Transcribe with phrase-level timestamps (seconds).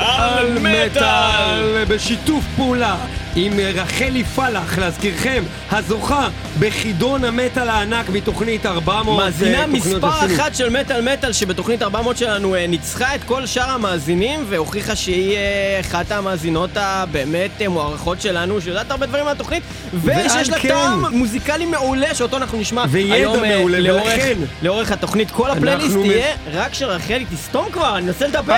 [0.00, 2.96] על מטאל בשיתוף פעולה
[3.36, 6.28] עם רחלי פלח, להזכירכם, הזוכה
[6.58, 10.08] בחידון המטאל הענק מתוכנית 400 מאזינה אה, מספר.
[10.36, 15.36] אחת של מטאל מטאל שבתוכנית 400 שלנו אה, ניצחה את כל שאר המאזינים והוכיחה שהיא
[15.36, 19.62] אה, אחת המאזינות הבאמת מוערכות שלנו שיודעת הרבה דברים מהתוכנית
[20.04, 20.68] ושיש לה כן.
[20.68, 26.02] טעם מוזיקלי מעולה שאותו אנחנו נשמע היום מעולה, לאורך, ולכן- לאורך התוכנית כל הפלייליסט אנחנו
[26.02, 28.54] תהיה רק של רחלי תסתום כבר אני מנסה לדבר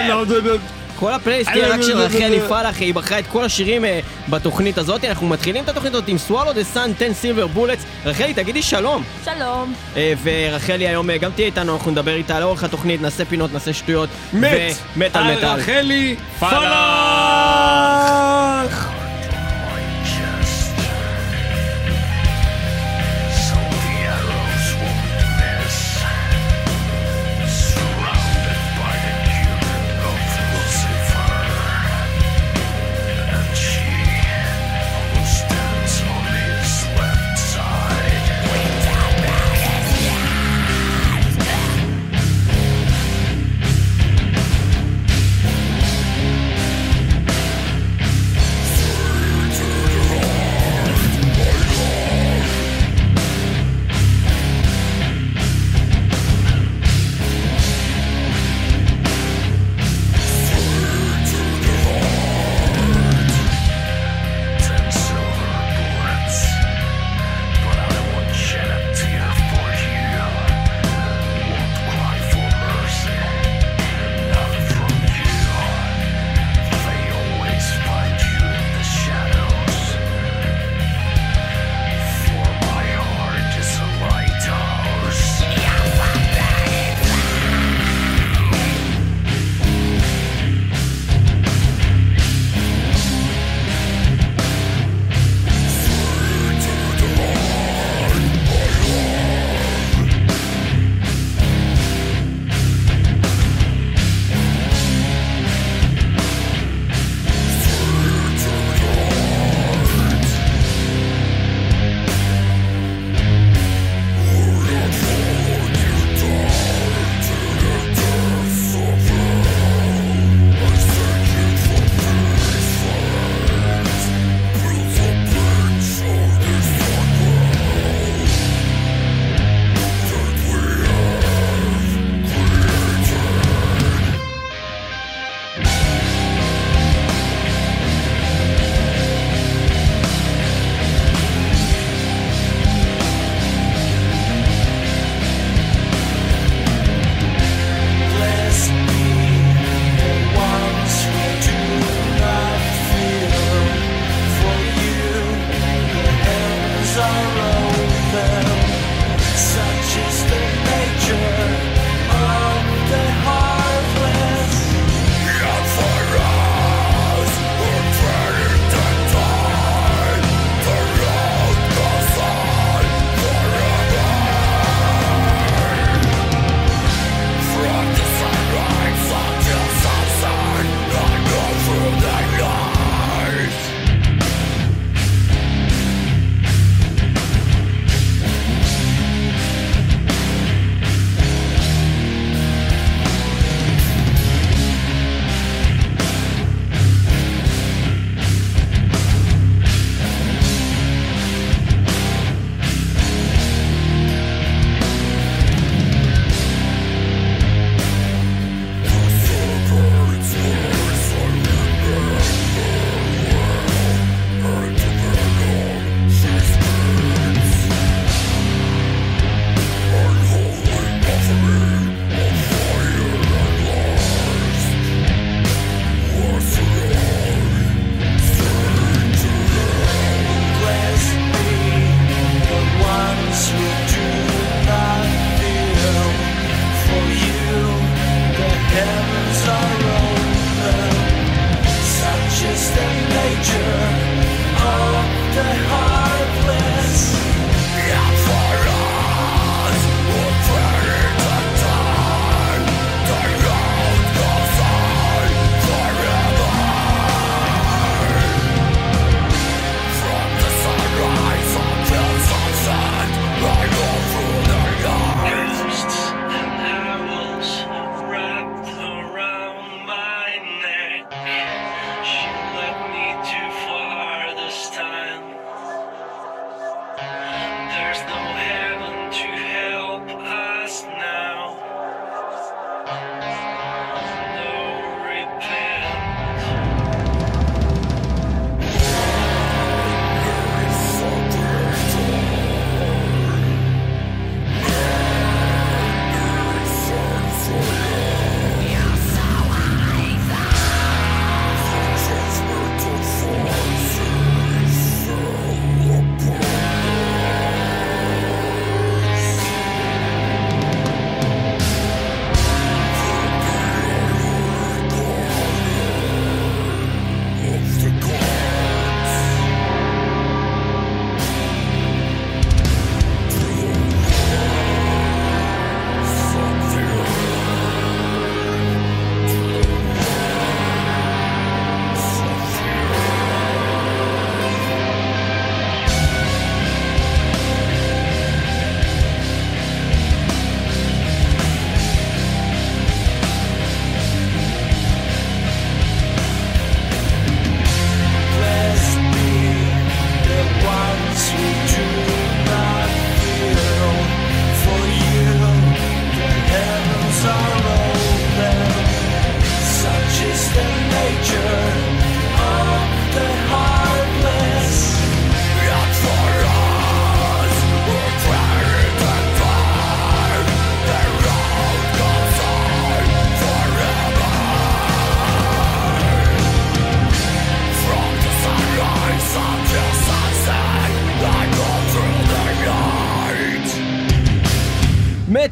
[0.99, 5.05] כל הפלייליסט תהיה רק של רחלי פלח, היא בחרה את כל השירים אה, בתוכנית הזאת.
[5.05, 7.85] אנחנו מתחילים את התוכנית הזאת עם Swallow the Sun 10 Silver Bullets.
[8.07, 9.03] רחלי, תגידי שלום.
[9.25, 9.75] שלום.
[9.97, 13.73] אה, ורחלי היום אה, גם תהיה איתנו, אנחנו נדבר איתה לאורך התוכנית, נעשה פינות, נעשה
[13.73, 14.09] שטויות.
[14.33, 14.51] מת
[14.97, 15.49] ומטאל על מטאל.
[15.49, 16.55] רחלי פלח!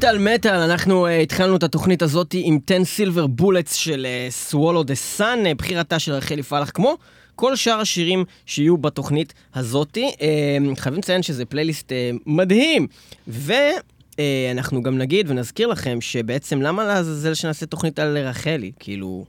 [0.02, 4.94] מטאל מטאל, אנחנו אה, התחלנו את התוכנית הזאת עם 10 Silver Bullets של Swallow the
[4.94, 6.96] Sun, בחירתה של רחלי פלח, כמו
[7.36, 10.10] כל שאר השירים שיהיו בתוכנית הזאתי.
[10.14, 12.86] אה, חייבים לציין שזה פלייליסט אה, מדהים.
[13.28, 18.72] ואנחנו גם נגיד ונזכיר לכם שבעצם למה לעזאזל שנעשה תוכנית על רחלי?
[18.78, 19.24] כאילו...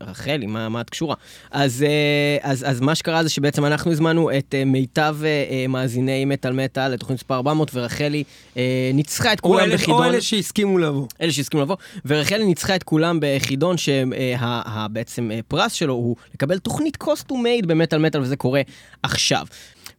[0.00, 1.14] רחלי, מה, מה את קשורה?
[1.50, 6.24] אז, אה, אז, אז מה שקרה זה שבעצם אנחנו הזמנו את אה, מיטב אה, מאזיני
[6.24, 8.24] מטאל מטאל לתוכנית מספר 400, ורחלי
[8.94, 10.04] ניצחה את או כולם או בחידון.
[10.04, 11.06] אלה שהסכימו לבוא.
[11.20, 11.76] אלה שהסכימו לבוא,
[12.06, 18.20] ורחלי ניצחה את כולם בחידון שבעצם פרס שלו הוא לקבל תוכנית קוסטום מייד במטאל מטאל,
[18.20, 18.60] וזה קורה
[19.02, 19.46] עכשיו.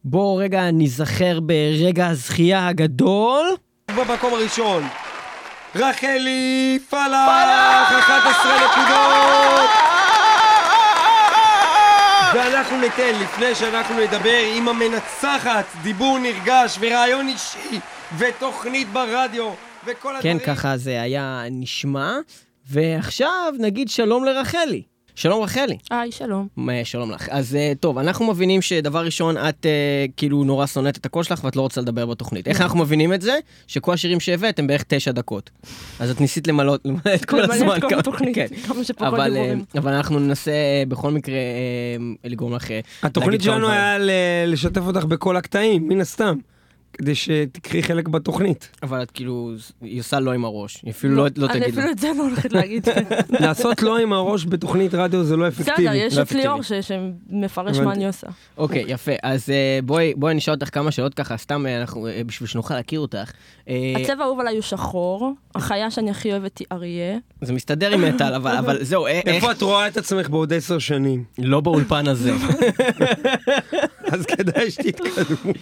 [0.04, 3.46] בואו רגע ניזכר ברגע הזכייה הגדול.
[3.96, 4.82] במקום הראשון,
[5.74, 7.28] רחלי פלח,
[7.90, 9.87] 11 נקודות!
[12.34, 17.80] ואנחנו ניתן, לפני שאנחנו נדבר עם המנצחת, דיבור נרגש ורעיון אישי
[18.18, 19.50] ותוכנית ברדיו
[19.84, 20.38] וכל הדברים.
[20.38, 22.16] כן, ככה זה היה נשמע,
[22.70, 24.82] ועכשיו נגיד שלום לרחלי.
[25.18, 25.76] שלום רחלי.
[25.90, 26.48] היי, שלום.
[26.56, 27.28] מה, שלום לך.
[27.28, 29.70] אז אה, טוב, אנחנו מבינים שדבר ראשון, את אה,
[30.16, 32.48] כאילו נורא שונאת את הקול שלך ואת לא רוצה לדבר בתוכנית.
[32.48, 33.38] איך אנחנו מבינים את זה?
[33.66, 35.50] שכל השירים שהבאת הם בערך תשע דקות.
[36.00, 37.76] אז את ניסית למלא למלא את כל למלא הזמן.
[37.76, 38.46] את כל כמה- התוכנית, כן.
[38.66, 39.64] כמה שפחות אבל, אה, דיבורים.
[39.78, 40.52] אבל אנחנו ננסה
[40.88, 41.38] בכל מקרה
[42.24, 42.66] לגרום לך
[43.02, 43.68] התוכנית להגיד כמה שלנו.
[43.70, 43.96] היה
[44.46, 46.36] לשתף אותך בכל הקטעים, מן הסתם.
[46.98, 48.68] כדי שתקחי חלק בתוכנית.
[48.82, 50.82] אבל את כאילו, היא עושה לא עם הראש.
[50.82, 51.80] היא אפילו לא לא אני תגיד לו.
[51.80, 52.88] אפילו את זה לא הולכת להגיד.
[53.40, 55.72] לעשות לא עם הראש בתוכנית רדיו זה לא אפקטיבי.
[55.72, 57.92] בסדר, יש לא את ליאור שמפרש מה.
[57.92, 58.26] אני עושה.
[58.56, 59.12] אוקיי, יפה.
[59.22, 62.74] אז אה, בואי בואי נשאל אותך כמה שאלות ככה, סתם אה, אנחנו, אה, בשביל שנוכל
[62.74, 63.30] להכיר אותך.
[63.96, 67.18] הצבע האהוב עליי הוא שחור, החיה שאני הכי אוהבת היא אריה.
[67.40, 69.26] זה מסתדר עם מטאל, אבל אבל זהו, איך...
[69.26, 71.24] איפה את רואה את עצמך בעוד עשר שנים?
[71.38, 72.32] לא באולפן הזה.
[74.12, 75.52] אז כדאי שתתקדמו.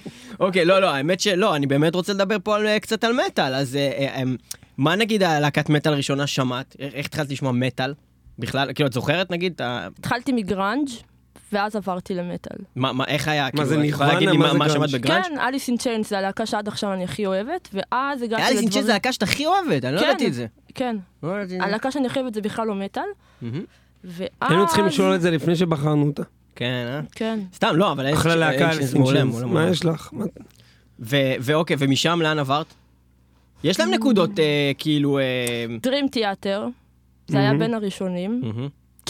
[0.41, 3.55] אוקיי, לא, לא, האמת שלא, אני באמת רוצה לדבר פה על, אה, קצת על מטאל,
[3.55, 4.23] אז אה, אה, אה,
[4.79, 6.77] מה נגיד הלהקת מטאל הראשונה שמעת?
[6.79, 7.95] איך איך התחלת לשמוע מטאל?
[8.39, 9.61] בכלל, כאילו, את זוכרת נגיד?
[9.63, 10.89] התחלתי מגראנג'
[11.53, 12.57] ואז עברתי למטאל.
[12.77, 13.51] מה, מה, איך היה?
[13.51, 14.53] כאילו, זה יכולה להגיד לי נירוונה?
[14.53, 15.03] מה מה מה שמעת גראנג'?
[15.03, 15.27] בגראנג'?
[15.27, 18.71] כן, Alice in Chains זה הלהקה שעד עכשיו אני הכי אוהבת, ואז הגעתי Alice in
[18.71, 18.91] Chains זה לדברים...
[18.91, 20.07] הלהקה שאתה הכי אוהבת, אני לא כן.
[20.07, 20.47] ידעתי את זה.
[20.75, 21.35] כן, לא.
[21.61, 23.03] הלהקה שאני הכי אוהבת זה בכלל לא מטאל.
[23.43, 24.23] ואז...
[24.41, 26.23] היינו צריכים לשאול את זה לפני שבחרנו אותה.
[26.57, 27.01] כן, אה?
[27.13, 27.41] כן.
[27.55, 28.15] סתם, לא, אבל...
[28.15, 28.71] אחלה להקה
[29.47, 29.69] מה.
[29.69, 30.11] יש לך?
[31.41, 32.67] ואוקיי, ומשם לאן עברת?
[33.65, 35.19] יש להם נקודות, אה, כאילו...
[35.19, 36.67] אה, Dream Theater,
[37.29, 37.55] זה היה.
[37.55, 38.43] בין הראשונים.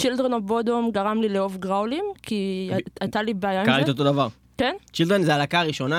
[0.01, 3.87] Children of Bodom גרם לי לאהוב גראולים, כי הייתה לי בעיה קרה לי עם את
[3.87, 3.93] זה.
[3.93, 4.29] אותו דבר.
[4.59, 4.75] כן?
[4.93, 5.99] Children זה הלהקה הראשונה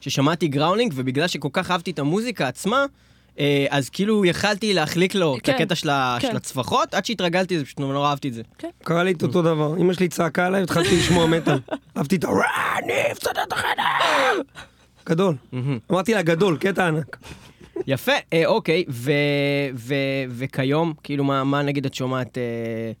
[0.00, 2.84] ששמעתי growling, ובגלל שכל כך אהבתי את המוזיקה עצמה,
[3.70, 6.28] אז כאילו יכלתי להחליק לו את כן, הקטע של, כן.
[6.28, 8.42] של הצווחות, עד שהתרגלתי לזה, פשוט נורא אהבתי את זה.
[8.84, 9.76] קרה לי את אותו דבר.
[9.76, 11.58] אמא שלי צעקה עליי והתחלתי לשמוע מטאל.
[11.96, 12.28] אהבתי את ה...
[12.84, 14.42] אני הפסדת את החדר!
[15.08, 15.34] גדול.
[15.90, 17.16] אמרתי לה גדול, קטע ענק.
[17.86, 19.12] יפה, אה, אוקיי, ו,
[19.74, 19.94] ו,
[20.28, 22.42] וכיום, כאילו, מה, מה נגיד את שומעת אה,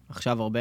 [0.08, 0.60] עכשיו הרבה?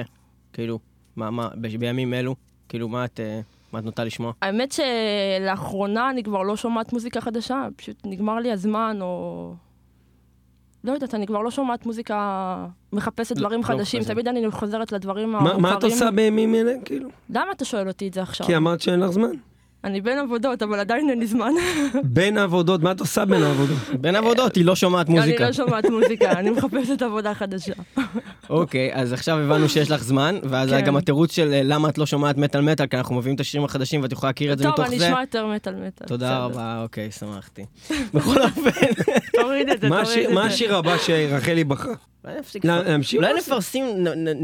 [0.53, 0.79] כאילו,
[1.15, 2.35] מה, מה, ב- בימים אלו?
[2.69, 3.39] כאילו, מה את, אה,
[3.73, 4.31] מה את נוטה לשמוע?
[4.41, 9.53] האמת שלאחרונה אני כבר לא שומעת מוזיקה חדשה, פשוט נגמר לי הזמן, או...
[10.83, 12.57] לא יודעת, אני כבר לא שומעת מוזיקה,
[12.93, 14.13] מחפשת לא- דברים לא חדשים, מחפשת.
[14.13, 15.61] תמיד אני חוזרת לדברים המוכרים.
[15.61, 17.09] מה את עושה בימים אלה, כאילו?
[17.29, 18.47] למה אתה שואל אותי את זה עכשיו?
[18.47, 19.31] כי אמרת שאין לך זמן.
[19.83, 21.51] אני בין עבודות, אבל עדיין אין לי זמן.
[22.03, 23.77] בין העבודות, מה את עושה בין העבודות?
[24.01, 25.37] בין עבודות היא לא שומעת מוזיקה.
[25.37, 27.73] אני לא שומעת מוזיקה, אני מחפשת עבודה חדשה.
[28.49, 30.81] אוקיי, אז עכשיו הבנו שיש לך זמן, ואז כן.
[30.81, 33.65] גם התירוץ של אה, למה את לא שומעת מטאל מטאל, כי אנחנו מביאים את השירים
[33.65, 35.07] החדשים ואת יכולה להכיר את זה טוב, מתוך אני זה.
[35.07, 36.07] אשמע יותר מטאל מטאל.
[36.07, 36.37] תודה.
[36.37, 37.65] רבה, אוקיי, שמחתי.
[38.13, 38.69] בכל אופן,
[39.33, 40.47] תוריד את זה, מה תוריד את מה זה.
[40.47, 41.93] השיר הבא שרחלי בחרה?
[42.29, 42.65] אולי נפסיק.
[42.65, 43.17] לה- להמשיך?
[43.23, 43.85] אולי נפרסים,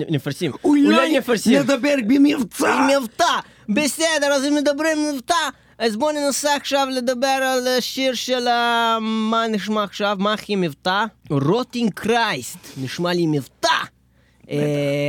[0.10, 0.52] נפרסים.
[0.64, 1.60] אולי נפרסים.
[1.60, 2.88] נדבר במבצע!
[3.02, 3.26] מבטא.
[3.70, 5.36] בסדר, אז אם מדברים מבטא,
[5.80, 8.98] אז בואו ננסה עכשיו לדבר על השיר של ה...
[9.02, 10.16] מה נשמע עכשיו?
[10.20, 11.06] מה הכי מבטא?
[11.30, 12.58] רוטינג קרייסט.
[12.84, 13.68] נשמע לי מבטא.
[14.52, 14.58] אה,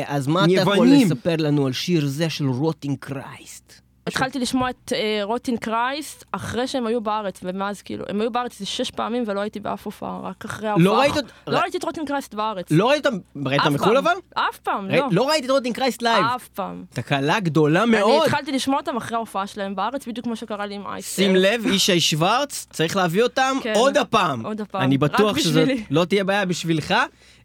[0.06, 0.88] אז מה אתה יכול.
[0.88, 3.80] לספר לנו על שיר זה של רוטינג קרייסט?
[4.06, 8.52] התחלתי לשמוע את אה, Rotting Christ אחרי שהם היו בארץ, ומאז כאילו, הם היו בארץ
[8.52, 10.84] איזה שש פעמים ולא הייתי באף הופעה, רק אחרי ההופעה.
[10.84, 12.66] לא ראית אות- לא ראיתי את Rotting Christ בארץ.
[12.70, 13.18] לא ראית אותם?
[13.46, 13.96] ראית מחו"ל.
[13.96, 14.12] אבל?
[14.34, 15.06] אף פעם, לא.
[15.10, 16.24] לא ראיתי את Rotting Christ live.
[16.36, 16.84] אף פעם.
[16.90, 18.22] תקלה גדולה אני מאוד.
[18.26, 21.16] התחלתי לשמוע אותם אחרי ההופעה שלהם בארץ, בדיוק כמו שקרה לי עם אייס.
[21.16, 23.72] שים לב, ישי שוורץ, צריך להביא אותם כן.
[23.76, 24.46] עוד הפעם.
[24.46, 24.82] עוד הפעם.
[24.82, 25.68] אני בטוח שזאת.
[25.90, 26.94] לא תהיה בעיה בשבילך.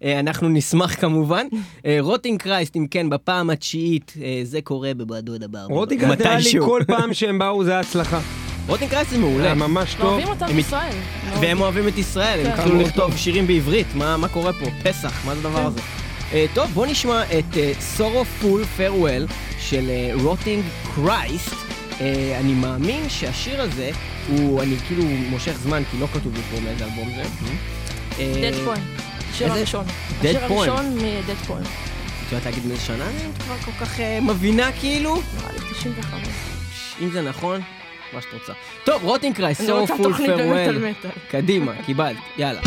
[0.03, 1.47] אה, אנחנו נשמח כמובן.
[1.85, 5.65] אה, Rotting Christ, אם כן, בפעם התשיעית, אה, זה קורה בבעדו דבר.
[5.69, 6.51] רוטיגל נראה לי.
[6.65, 8.19] כל פעם שהם באו זה הצלחה.
[8.67, 9.53] Rotting Christ זה מעולה.
[9.53, 10.05] ממש טוב.
[10.05, 10.45] אוהבים אותם.
[10.45, 11.41] מאוד.
[11.41, 12.51] והם אוהבים את ישראל, הם כן.
[12.51, 13.17] התחילו מאוד לכתוב.
[13.17, 14.65] שירים בעברית, מה קורה פה?
[14.83, 15.65] פסח, מה זה הדבר כן.
[15.65, 15.81] הזה?
[16.53, 19.27] טוב, בוא נשמע את Sorrowful Farewell
[19.59, 19.89] של
[20.23, 20.63] Rotting
[20.95, 21.55] Christ.
[22.39, 23.89] אני מאמין שהשיר הזה
[24.29, 27.23] הוא, אני כאילו מושך זמן, כי לא כתוב לי פה מאיזה אלבום זה.
[28.17, 29.10] Dead Poem.
[29.31, 29.85] השיר הראשון.
[30.19, 30.39] השיר.
[30.43, 31.67] הראשון מ Dead Poem.
[31.67, 33.05] את יודעת להגיד מאיזה שנה?
[33.09, 35.15] את כבר כל כך אה, מבינה כאילו?
[35.15, 36.27] נראה לי 95.
[37.01, 37.61] אם זה נכון,
[38.13, 38.53] מה שאת רוצה.
[38.83, 40.93] טוב, רוטינג אני סורו רוצה פול פרוול.
[41.31, 42.61] קדימה, קיבלת, יאללה.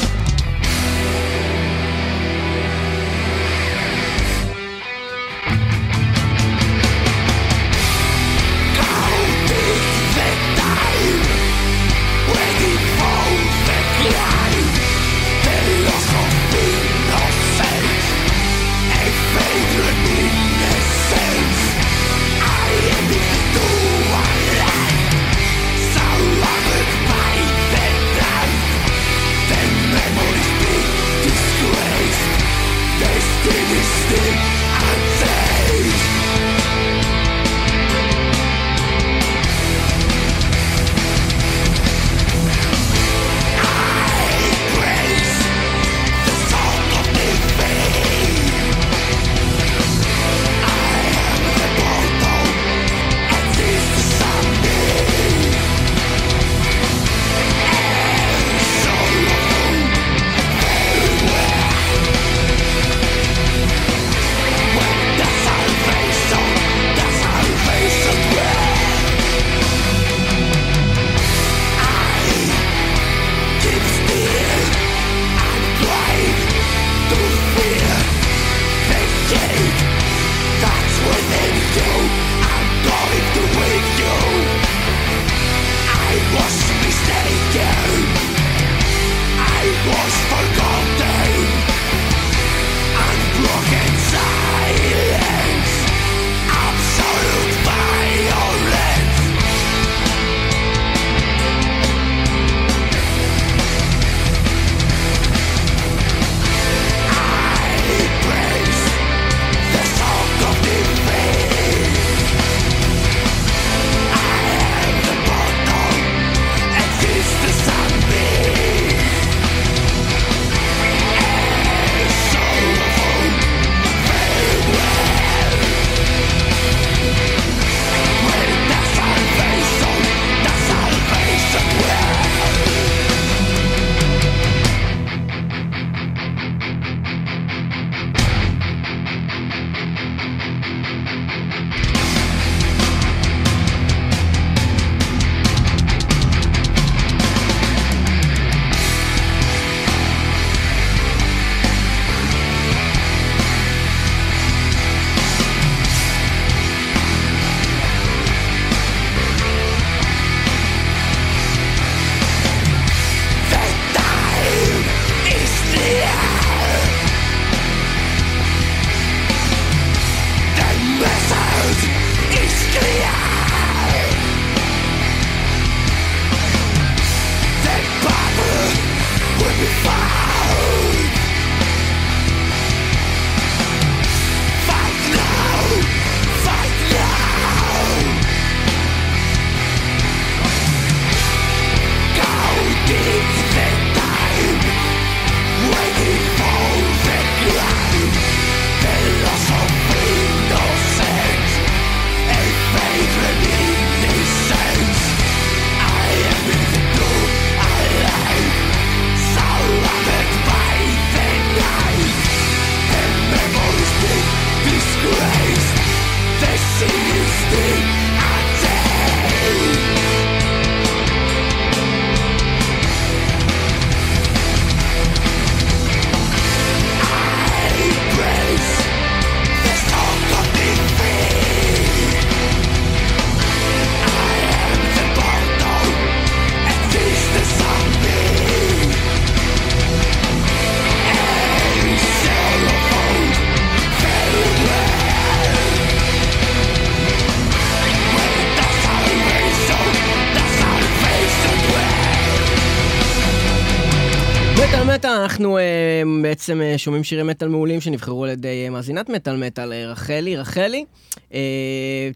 [256.45, 260.37] בעצם אה, שומעים שירי מטאל מעולים שנבחרו על ידי אה, מאזינת מטאל מטאל, אה, רחלי.
[260.37, 260.85] רחלי,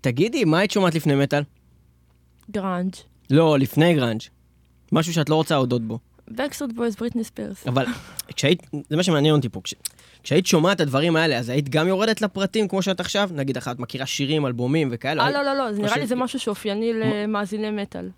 [0.00, 1.42] תגידי, מה היית שומעת לפני מטאל?
[2.50, 2.92] גראנג'.
[3.30, 4.20] לא, לפני גראנג'.
[4.92, 5.98] משהו שאת לא רוצה להודות בו.
[6.28, 7.66] Backstreet Boys, בריטני ספירס.
[7.66, 7.86] אבל
[8.34, 9.74] כשהיית, זה מה שמעניין אותי פה, כש,
[10.22, 13.30] כשהיית שומעת את הדברים האלה, אז היית גם יורדת לפרטים כמו שאת עכשיו?
[13.32, 15.22] נגיד, את מכירה שירים, אלבומים וכאלה?
[15.22, 18.08] אה, לא, לא, לא, נראה לי זה משהו שאופייני למאזיני מטאל.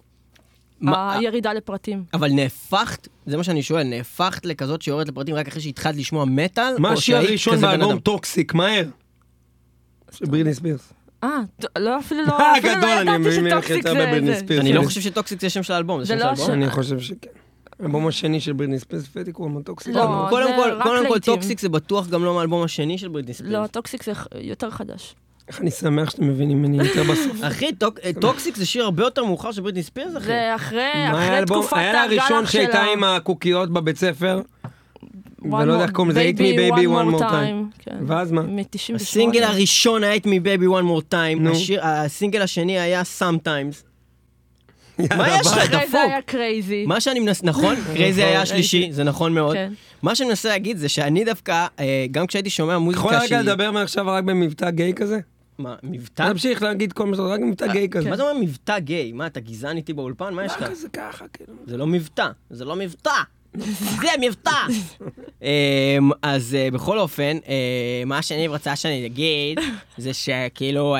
[0.81, 2.05] מה- הירידה לפרטים.
[2.15, 6.75] אבל נהפכת, זה מה שאני שואל, נהפכת לכזאת שיורדת לפרטים רק אחרי שהתחלת לשמוע מטאל?
[6.79, 7.99] מה השיר הראשון באלבום?
[7.99, 8.55] Toxic?
[8.55, 8.85] מהר.
[10.13, 10.93] של בריטני ספירס.
[11.25, 11.39] אה,
[11.79, 14.61] לא, אפילו לא, אה, אפילו לא אני ידעתי ש Toxic זה...
[14.61, 16.45] אני לא חושב ש Toxic זה שם של האלבום, זה שם של לא האלבום.
[16.45, 16.53] השם.
[16.53, 17.31] אני חושב שכן.
[17.81, 19.95] האלבום השני של בריטני ספירס, פטי קוראים לו Toxic.
[19.95, 21.19] לא, קודם זה כל, רק קודם כל.
[21.19, 23.51] Toxic זה בטוח גם לא מהאלבום השני של בריטני ספירס.
[23.53, 25.15] לא, Toxic זה יותר חדש.
[25.51, 27.43] איך אני שמח שאתם מבינים ממני יותר בסוף.
[27.49, 27.71] אחי,
[28.05, 30.25] אה, טוקסיק זה שיר הרבה יותר מאוחר של בריטני ספירס, אחי.
[30.27, 31.47] זה אחרי אחרי?
[31.47, 32.93] תקופת היה לה הראשון הגלח שהייתה שלה.
[32.93, 34.41] עם הקוקיות בבית ספר,
[35.43, 37.79] ולא יודע איך קוראים לזה, Hit me baby one more time.
[37.79, 37.97] כן.
[38.07, 38.43] ואז מה?
[38.43, 38.95] מ-98.
[38.95, 41.49] הסינגל הראשון היה את מבייבי one more time,
[41.83, 43.91] הסינגל השני היה Sometimes.
[45.17, 45.71] מה יש לך?
[45.71, 45.91] דפוק.
[45.91, 46.87] זה היה קרייזי.
[46.87, 47.77] מה שאני מנסה, נכון?
[47.95, 49.57] קרייזי היה השלישי, זה נכון מאוד.
[49.57, 49.73] כן.
[50.03, 53.39] מה שאני מנסה להגיד זה שאני דווקא, אה, גם כשהייתי שומע יכול מוזיקה רגע שהיא...
[53.39, 55.19] לדבר מעכשיו רק במבטא גיי כזה?
[55.63, 56.33] מה, מבטא?
[56.33, 58.11] תמשיך להגיד כל מה שאתה רוצה, רק מבטא גיי כזה.
[58.11, 59.13] מה זה אומר מבטא גיי?
[59.13, 60.35] מה, אתה גזען איתי באולפן?
[60.35, 60.63] מה יש לך?
[60.63, 61.53] כזה ככה, כאילו.
[61.67, 63.23] זה לא מבטא, זה לא מבטא.
[64.01, 64.67] זה מבטא.
[65.43, 69.61] אמ, אז אה, בכל אופן, אה, מה שאני רוצה שאני אגיד,
[69.99, 70.97] זה שכאילו,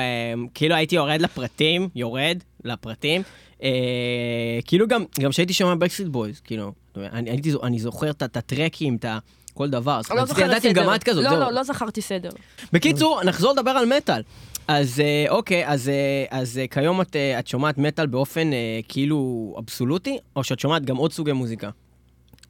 [0.53, 3.21] כאילו הייתי יורד לפרטים, יורד לפרטים,
[3.63, 3.69] אה,
[4.65, 9.19] כאילו גם, גם כשהייתי שומע Backstreet Boys, כאילו, אני, זוכר את את הטראקים, את ה...
[9.53, 9.99] כל דבר.
[9.99, 10.71] אז אני לא אם סדר.
[10.71, 11.39] גם את כזאת, לא, זהו.
[11.39, 12.29] לא, לא זכרתי סדר.
[12.73, 14.21] בקיצור, נחזור לדבר על מטאל.
[14.71, 18.49] אז אה, אוקיי, אז, אה, אז אה, כיום את, את שומעת מטאל באופן
[18.87, 21.69] כאילו אבסולוטי, או שאת שומעת גם עוד סוגי מוזיקה?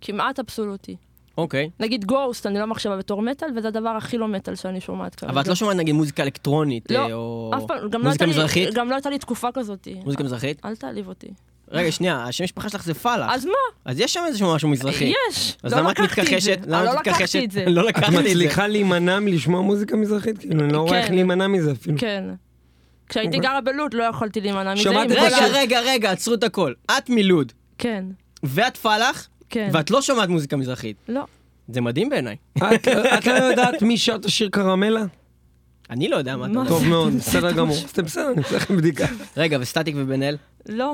[0.02, 0.96] כמעט אבסולוטי.
[1.38, 1.70] אוקיי.
[1.80, 5.32] נגיד גוסט, אני לא מחשבה בתור מטאל, וזה הדבר הכי לא מטאל שאני שומעת כרגע.
[5.34, 8.32] אבל את לא שומעת נגיד מוזיקה אלקטרונית, לא, או אף פעם, גם לא מוזיקה לי-
[8.32, 8.74] מזרחית?
[8.74, 9.88] גם לא הייתה לי תקופה כזאת.
[10.06, 10.66] מוזיקה מזרחית?
[10.66, 11.28] אל תעליב אותי.
[11.72, 13.30] רגע, שנייה, השם משפחה שלך זה פאלאח.
[13.34, 13.52] אז מה?
[13.86, 15.14] אז יש שם איזשהו משהו מזרחי.
[15.32, 15.58] יש.
[15.64, 16.04] אז לא למה את את.
[16.04, 16.60] מתכחשת?
[16.68, 17.22] למה לא את מתכחשת?
[17.22, 17.66] לקחתי את זה.
[17.68, 18.30] לא את לקחתי את זה.
[18.30, 20.38] מצליחה להימנע מלשמוע מוזיקה מזרחית?
[20.38, 21.14] כאילו, אני לא רואה איך כן.
[21.14, 21.98] להימנע מזה אפילו.
[22.00, 22.24] כן.
[23.10, 24.84] כשהייתי גרה בלוד לא יכולתי להימנע מזה.
[24.84, 26.74] שמעת את רגע, רגע, רגע, עצרו את הכל.
[26.98, 28.04] את מלוד, כן,
[28.44, 29.70] ואת פאלאח, כן.
[29.74, 30.98] ואת לא שומעת מוזיקה מזרחית.
[31.08, 31.24] לא.
[31.68, 32.36] זה מדהים בעיניי.
[32.58, 35.04] את את לא יודעת מי שר את השיר קרמלה?
[35.90, 36.54] אני לא יודע מה אתה?
[36.54, 36.70] אומר.
[36.70, 37.76] טוב מאוד, בסדר גמור.
[37.76, 39.06] אז אתם בסדר, אני עושה לכם בדיקה.
[39.38, 40.38] רגע, וסטטיק ובן אל?
[40.70, 40.94] לא.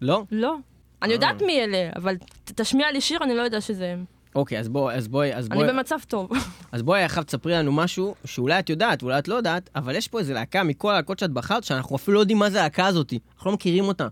[0.00, 0.22] לא?
[0.30, 0.56] לא.
[1.02, 1.14] אני אה.
[1.14, 4.04] יודעת מי אלה, אבל תשמיע לי שיר, אני לא יודע שזה הם.
[4.34, 6.30] אוקיי, אז בואי, אז בואי, אז אני בואי, במצב טוב.
[6.72, 10.08] אז בואי עכשיו תספרי לנו משהו שאולי את יודעת ואולי את לא יודעת, אבל יש
[10.08, 13.12] פה איזה להקה מכל הלהקות שאת בחרת, שאנחנו אפילו לא יודעים מה זה הלהקה הזאת.
[13.36, 14.08] אנחנו לא מכירים אותה.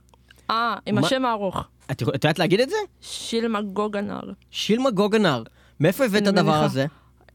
[0.51, 0.99] אה, עם?
[0.99, 1.64] השם הארוך.
[1.90, 2.77] את יודעת להגיד את זה?
[3.01, 4.21] שילמה גוגנר.
[4.51, 5.42] שילמה גוגנר.
[5.81, 6.64] מאיפה הבאת את אני הדבר.
[6.64, 6.87] הזה?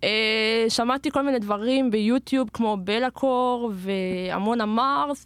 [0.04, 4.60] אה, שמעתי כל מיני דברים ביוטיוב, כמו בלקור והמון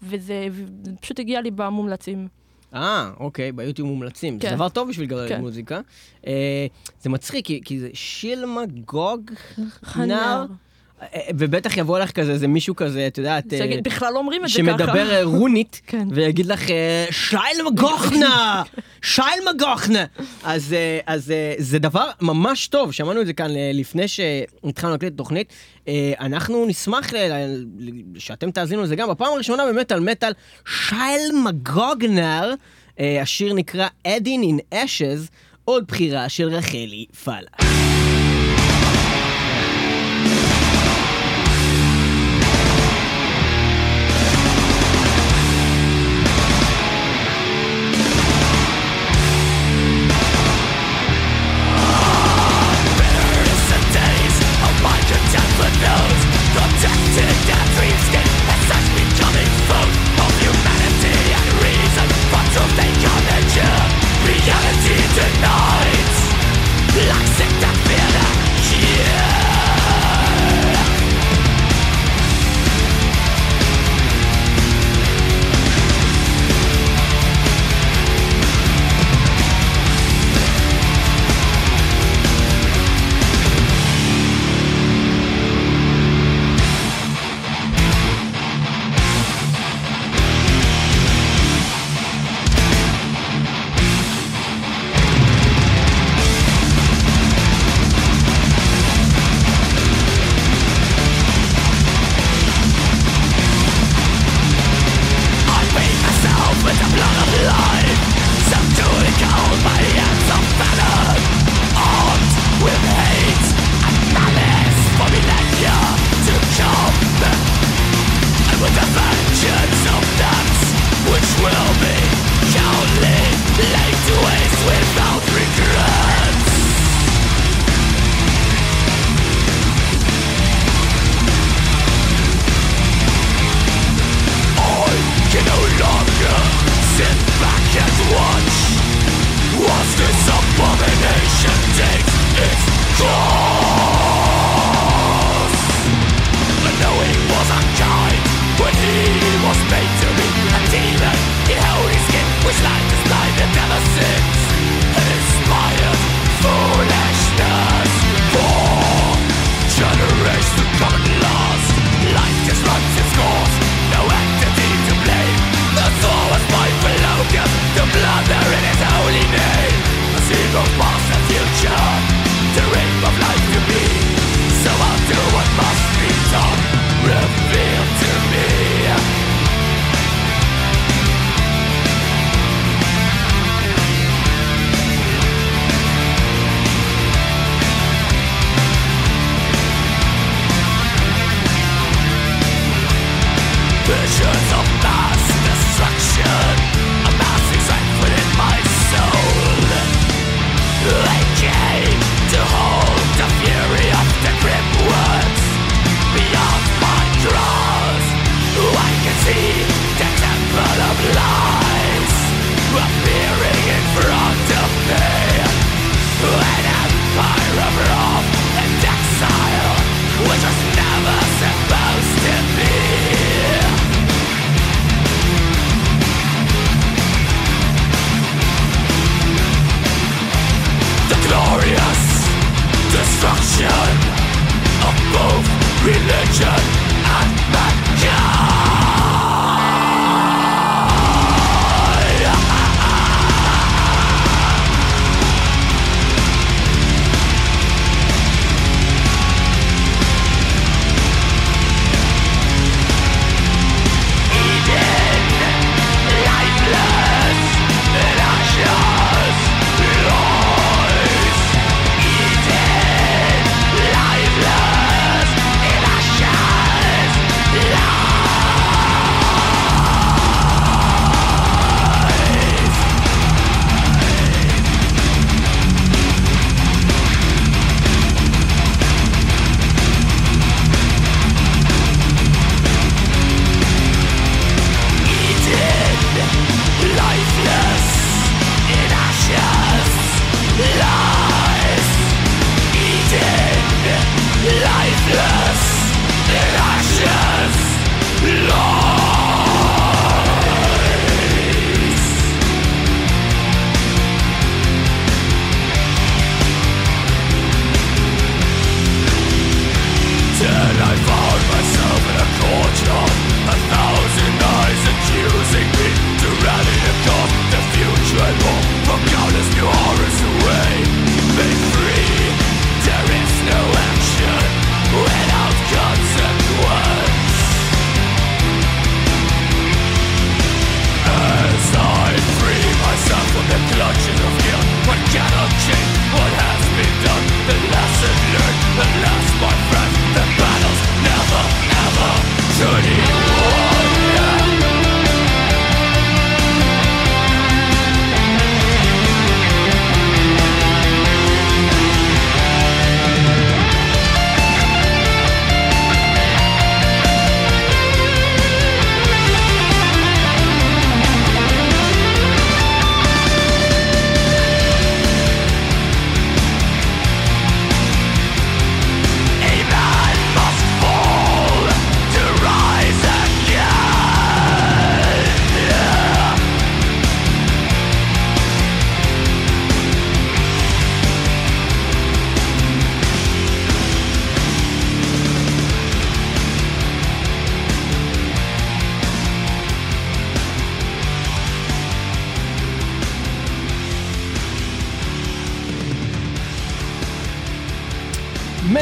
[0.04, 2.41] וזה וזה פשוט הגיע לי במומלצים.
[2.74, 4.34] אה, אוקיי, ביוטיוב מומלצים.
[4.42, 4.56] זה כן.
[4.56, 5.42] דבר טוב בשביל גלרית כן.
[5.42, 5.82] מוזיקה.
[6.28, 6.66] אה,
[7.02, 9.36] זה מצחיק, כי- כי זה שילמה גוגנר,
[9.84, 10.46] חנר.
[11.36, 14.72] ובטח יבוא לך כזה, איזה מישהו כזה, את יודעת, אה, בכלל אומרים את זה ככה.
[14.72, 16.08] שמדבר אה, רונית, כן.
[16.12, 18.64] ויגיד לך, אה, שייל מגוחנה,
[19.02, 20.06] שייל מגוחנה.
[20.44, 25.54] אז, אז זה דבר ממש טוב, שמענו את זה כאן לפני שהתחלנו להקליט את התוכנית.
[26.20, 27.12] אנחנו נשמח
[28.18, 30.34] שאתם תאזינו לזה גם בפעם הראשונה באמת על מטאל,
[30.66, 32.54] שייל מגוגנר.
[33.00, 35.32] השיר נקרא Adding in Ashes,
[35.66, 37.81] עוד בחירה של רחלי פאלה.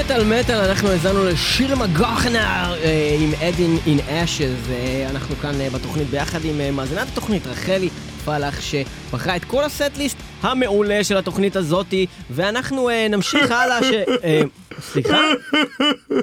[0.09, 4.71] מטאל מטאל, אנחנו האזנו לשיר מגוחנר אה, עם אדין אין אשז.
[5.09, 7.89] אנחנו כאן אה, בתוכנית ביחד עם אה, מאזינת התוכנית, רחלי
[8.25, 13.91] פלח, שבחרה את כל ה setlist המעולה של התוכנית הזאתי, ואנחנו נמשיך הלאה ש...
[14.79, 15.17] סליחה?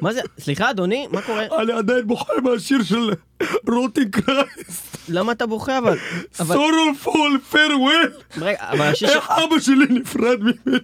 [0.02, 0.20] מה זה?
[0.38, 1.06] סליחה, אדוני?
[1.12, 1.44] מה קורה?
[1.62, 3.10] אני עדיין בוכה מהשיר של
[3.68, 4.95] Rotting Christ.
[5.08, 5.98] למה אתה בוכה אבל?
[6.34, 8.12] Sorrowful Farewell.
[9.04, 10.78] איך אבא שלי נפרד ממני.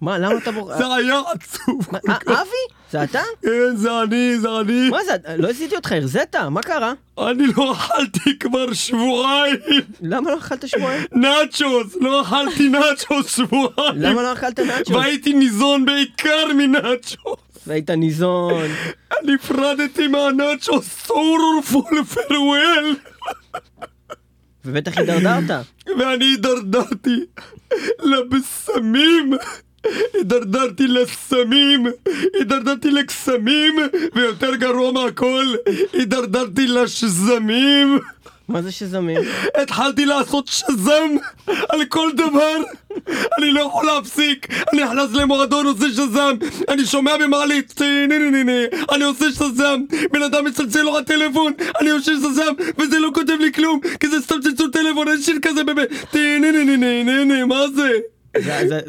[0.00, 0.78] מה, למה אתה בוכה?
[0.78, 1.88] זה היה עצוב.
[2.08, 2.16] אה.
[2.26, 2.76] אבי?
[2.90, 3.20] זה אתה?
[3.42, 4.90] כן, זה אני, זה אני.
[4.90, 5.16] מה זה?
[5.38, 6.36] לא עשיתי אותך, הרזית?
[6.36, 6.92] מה קרה?
[7.18, 9.56] אני לא אכלתי כבר שבועיים.
[10.00, 11.02] למה לא אכלת שבועיים?
[11.12, 13.94] נאצ'וס, לא אכלתי נאצ'וס שבועיים.
[13.96, 14.92] למה לא אכלת נאצ'ו?
[14.94, 17.36] והייתי ניזון בעיקר מנאצ'וס.
[17.66, 18.62] והיית ניזון.
[19.24, 22.96] נפרדתי מהנאצ'וס סורפול פרוול.
[24.64, 25.66] ובטח הידרדרת.
[25.98, 27.24] ואני הידרדרתי
[28.02, 29.32] לבשמים.
[30.14, 31.86] הידרדרתי לסמים,
[32.34, 33.74] הידרדרתי לקסמים,
[34.14, 35.46] ויותר גרוע מהכל,
[35.92, 37.98] הידרדרתי לשזמים.
[38.48, 39.20] מה זה שזמים?
[39.62, 41.16] התחלתי לעשות שזם
[41.68, 42.56] על כל דבר
[43.38, 46.34] אני לא יכול להפסיק אני נכנס למועדון עושה שזם
[46.68, 47.80] אני שומע במעלית.
[48.92, 49.80] אני עושה שזם
[50.12, 54.20] בן אדם מצלצל לו הטלפון אני עושה שזם וזה לא כותב לי כלום כי זה
[54.20, 55.88] סתם צלצול טלפון אין שיר כזה באמת
[57.46, 57.90] מה זה?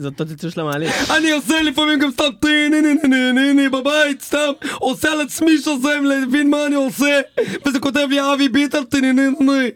[0.05, 0.91] אותו צלצול של המעלית.
[1.17, 6.75] אני עושה לפעמים גם סתם טי-ני-ני-ני-ני-ני בבית סתם עושה על עצמי שזם להבין מה אני
[6.75, 7.21] עושה
[7.65, 9.71] וזה כותב לי אבי ביטל טי-ני-ני-ני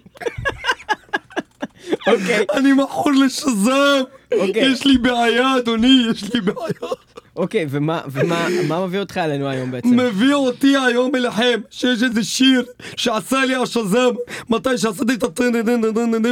[2.08, 4.02] אוקיי, אני מכור לשזם!
[4.34, 4.72] אוקיי.
[4.72, 6.92] יש לי בעיה, אדוני, יש לי בעיה.
[7.42, 10.00] אוקיי, ומה ומה- מה מביא אותך אלינו היום בעצם?
[10.00, 12.64] מביא אותי היום אליכם שיש איזה שיר
[12.98, 14.10] שעשה לי השזם
[14.50, 16.26] מתי שעשיתי את הטרנדנדנדנדנד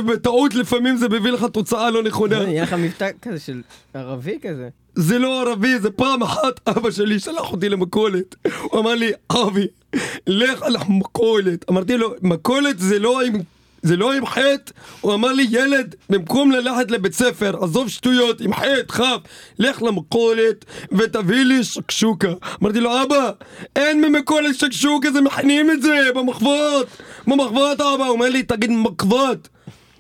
[13.82, 18.54] זה לא עם חטא, הוא אמר לי ילד, במקום ללכת לבית ספר, עזוב שטויות, עם
[18.54, 19.18] חטא, כף,
[19.60, 22.34] לך למכולת ותביא לי שקשוקה.
[22.62, 23.32] אמרתי לו, אבא,
[23.76, 26.88] אין ממכולת שקשוקה, זה מכינים את זה במחוות,
[27.28, 29.48] במחוות אבא, הוא אומר לי, תגיד מחוות.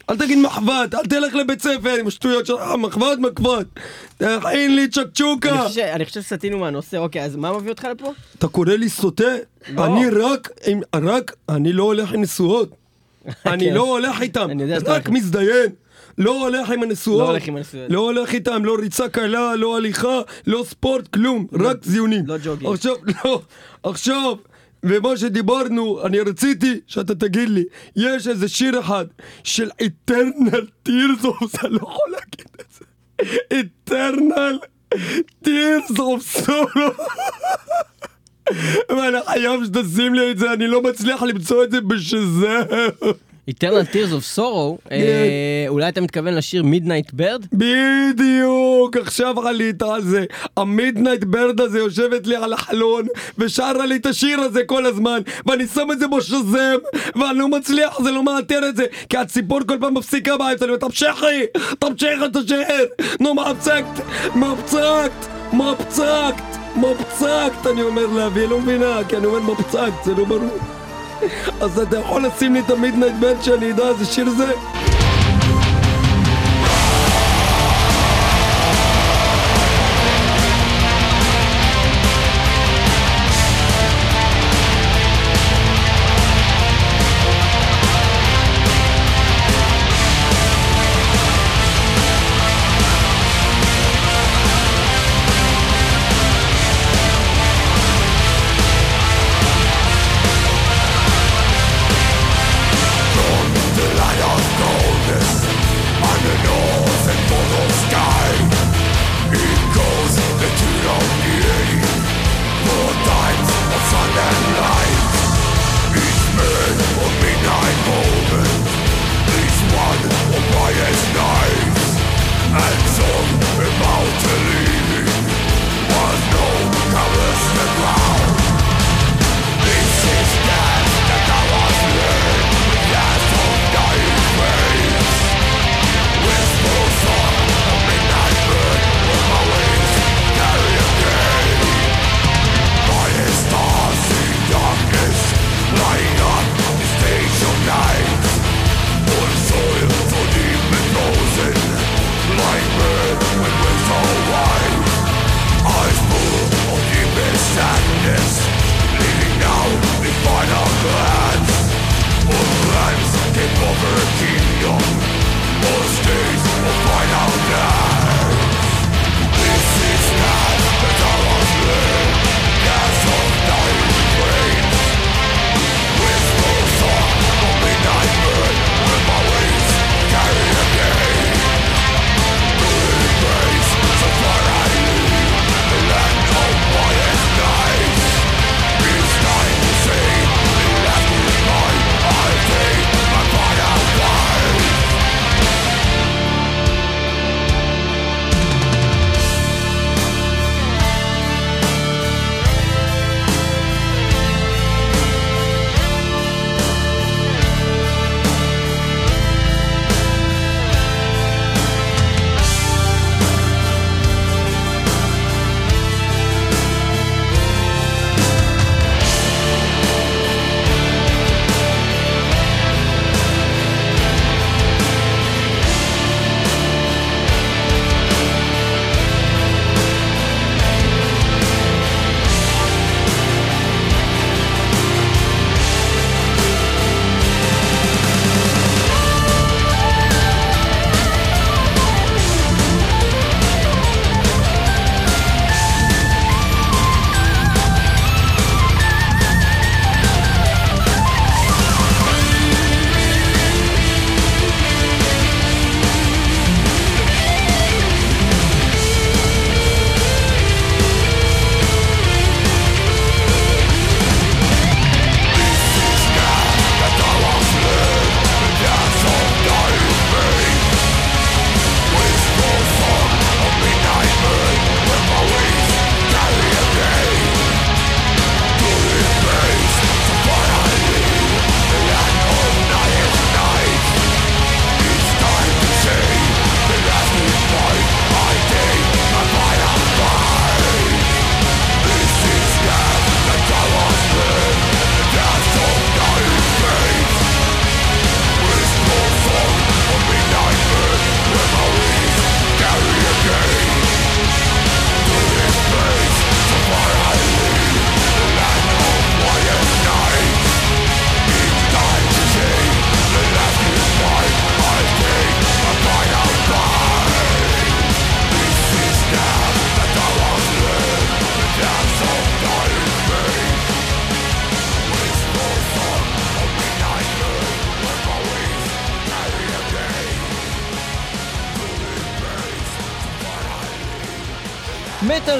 [0.10, 3.66] אל תגיד מחבת, אל תלך לבית ספר עם השטויות שלך, מחבת, מחבת.
[4.18, 5.66] תכין לי צ'קצ'וקה.
[5.94, 8.14] אני חושב שסטינו מהנושא, אוקיי, אז מה מביא אותך לפה?
[8.38, 9.24] אתה קורא לי סוטה?
[9.70, 9.86] לא.
[9.86, 10.50] אני רק,
[10.96, 12.79] רק, אני לא הולך עם נשואות.
[13.46, 13.74] אני כן.
[13.74, 14.48] לא הולך איתם,
[14.86, 15.10] רק.
[15.10, 15.70] מזדיין.
[16.18, 17.20] לא הולך עם הנשואות.
[17.20, 17.92] לא הולך עם הנשואות.
[17.92, 22.28] לא הולך איתם, לא ריצה קלה, לא הליכה, לא ספורט, כלום, רק זיונים.
[22.28, 22.74] לא ג'וגינג.
[22.74, 23.42] עכשיו, לא,
[23.84, 24.36] עכשיו,
[24.84, 27.64] ומה שדיברנו, אני רציתי שאתה תגיד לי,
[27.96, 29.06] יש איזה שיר אחד
[29.44, 32.86] של Eternal Tears of, אני לא יכול להגיד את זה.
[33.60, 34.66] Eternal
[35.46, 37.02] Tears of Sorrow.
[38.90, 42.58] ואני חייב שתשים לי את זה, אני לא מצליח למצוא את זה בשזה.
[43.50, 47.48] Eternal Tears of Sorrow, אה, אולי אתה מתכוון לשיר Midnight Bird?
[47.54, 50.26] בדיוק, עכשיו עלית על זה.
[50.58, 53.06] המידנייט ברד הזה יושבת לי על החלון
[53.38, 56.76] ושרה לי את השיר הזה כל הזמן ואני שם את זה בשזם
[57.16, 60.74] ואני לא מצליח, זה לא מאתר את זה כי הציפור כל פעם מפסיקה באמצע, אני
[60.74, 61.46] אומר תמשכי,
[61.80, 62.60] תמשיך את השיר
[63.20, 64.04] נו מה הפסקת?
[64.36, 65.28] מה הפסקת?
[65.54, 66.59] מה הפסקת?
[66.86, 67.68] הפסקת?
[67.72, 70.58] אני אומר לה והיא לא מבינה כי אני אומר הפסקת, זה לא ברור
[71.62, 74.52] אז אתה יכול לשים לי את המידנייט ברד שאני אדע איזה שיר זה?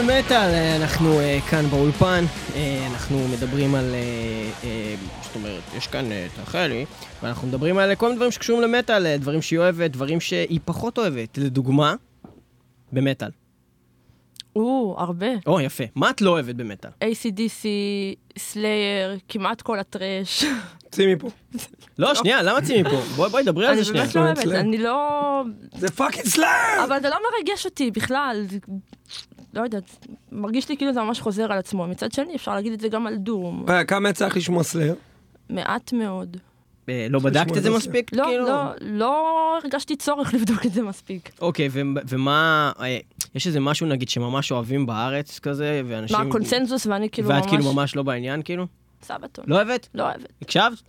[0.10, 2.24] מטאל אה, אנחנו אה, כאן באולפן,
[2.56, 4.00] אה, אנחנו מדברים על, אה,
[4.64, 6.86] אה, זאת אומרת, יש כאן אה, את רחלי,
[7.24, 10.98] ואנחנו מדברים על כל מיני דברים שקשורים למטאל, אה, דברים שהיא אוהבת, דברים שהיא פחות
[10.98, 11.38] אוהבת.
[11.38, 11.96] לדוגמה,
[12.92, 13.30] במטאל.
[14.56, 15.28] או, הרבה.
[15.48, 15.84] או, יפה.
[15.96, 16.90] מה את לא אוהבת במטאל?
[17.04, 17.66] ACDC,
[18.38, 20.44] Slayer, כמעט כל ה thrash.
[20.92, 21.30] צאי מפה.
[22.00, 22.96] לא, שנייה, למה יוצאים מפה?
[23.16, 24.04] בואי, בואי, דברי על אני זה שנייה.
[24.04, 24.60] באמת לא אוהבת, Slayer.
[24.60, 25.42] אני לא...
[25.78, 26.48] זה fucking Slayer!
[26.84, 28.46] אבל זה לא מרגש אותי בכלל.
[29.54, 31.88] לא יודעת, מרגיש לי כאילו זה ממש חוזר על עצמו.
[31.88, 33.66] מצד שני, אפשר להגיד את זה גם על doom.
[33.70, 34.94] אה, כמה יצא לך לשמוע Slayer?
[35.50, 36.38] מעט מאוד.
[36.90, 38.14] אה, לא בדקת את זה מספיק?
[38.14, 38.46] לא, כאילו?
[38.48, 41.32] לא, לא הרגשתי צורך לבדוק את זה מספיק.
[41.42, 42.98] אוקיי, ו- ומה, אה,
[43.36, 46.18] יש איזה משהו נגיד שממש אוהבים בארץ כזה, ואנשים...
[46.18, 47.52] מה, קונצנזוס ואני כאילו ואת ממש...
[47.52, 48.66] כאילו ממש לא בעניין, כאילו?
[49.02, 49.46] Sabaton.
[49.48, 49.88] לא אוהבת?
[49.94, 50.34] לא אוהבת.
[50.42, 50.82] הקשבת?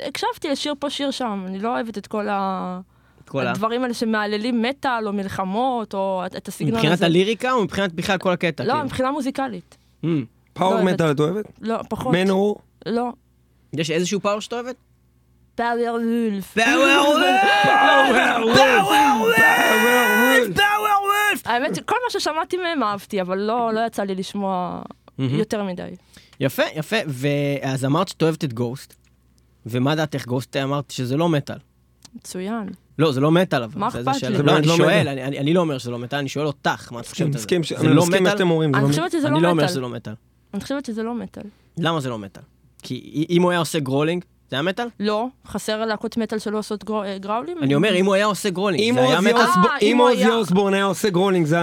[0.00, 2.80] הקשבתי לשיר פה שיר שם, אני לא אוהבת את כל ה...
[3.28, 3.46] כל.
[3.46, 6.82] הדברים האלה שמהללים מטאל או מלחמות או את- את הסגנון הזה.
[6.82, 8.64] מבחינת הליריקה או מבחינת בכלל כל הקטע?
[8.64, 8.84] לא, כאילו?
[8.84, 9.76] מבחינה מוזיקלית.
[10.04, 10.08] Mm.
[10.52, 10.82] פאוור לא.
[10.82, 11.44] מטאל את אוהבת?
[11.60, 12.14] לא, פחות.
[12.14, 12.56] מנור?
[12.86, 13.08] לא.
[13.72, 14.76] יש איזשהו פאוור שאת אוהבת?
[15.54, 15.98] פאוור
[21.04, 21.46] וולף.
[21.46, 24.82] האמת שכל מה ששמעתי מהם אהבתי, אבל לא לא יצא לי לשמוע
[25.18, 25.88] יותר מדי.
[26.40, 26.96] יפה, יפה.
[27.06, 28.94] ואז אמרת שאת אוהבת את Ghost,
[29.66, 30.26] ומה דעתך?
[30.26, 31.56] Ghost אמרת שזה לא מטאל.
[32.16, 32.68] מצוין.
[32.98, 33.80] לא, זה לא מטאל אבל.
[33.80, 34.28] מה זה- אכפת זה.
[34.30, 34.36] לי?
[34.36, 35.08] זה לא, אני לא שואל, מטאל.
[35.08, 37.32] אני- אני אני לא אומר שזה לא מטאל, אני שואל אותך, מה את חושבת על
[37.32, 37.38] זה?
[37.68, 38.38] זה אני לא מסכים מה מטאל?
[38.38, 39.68] שאתם אומרים, זה אני לא חושבת שזה אני לא לא אומר מטאל.
[39.72, 40.12] שזה לא מטאל.
[40.54, 41.42] אני חושבת שזה לא מטאל.
[41.78, 42.42] למה זה לא מטאל?
[42.82, 44.86] כי אם הוא היה עושה growling, זה היה מטאל?
[45.00, 47.58] לא, חסר להקות מטאל שלא עושות אה, גראולים?
[47.62, 49.36] אני אומר, אם הוא היה עושה growling, אם זה היה מטאל?
[49.36, 51.56] אה, אם Ozzy היה- Osbourne היה עושה growling זה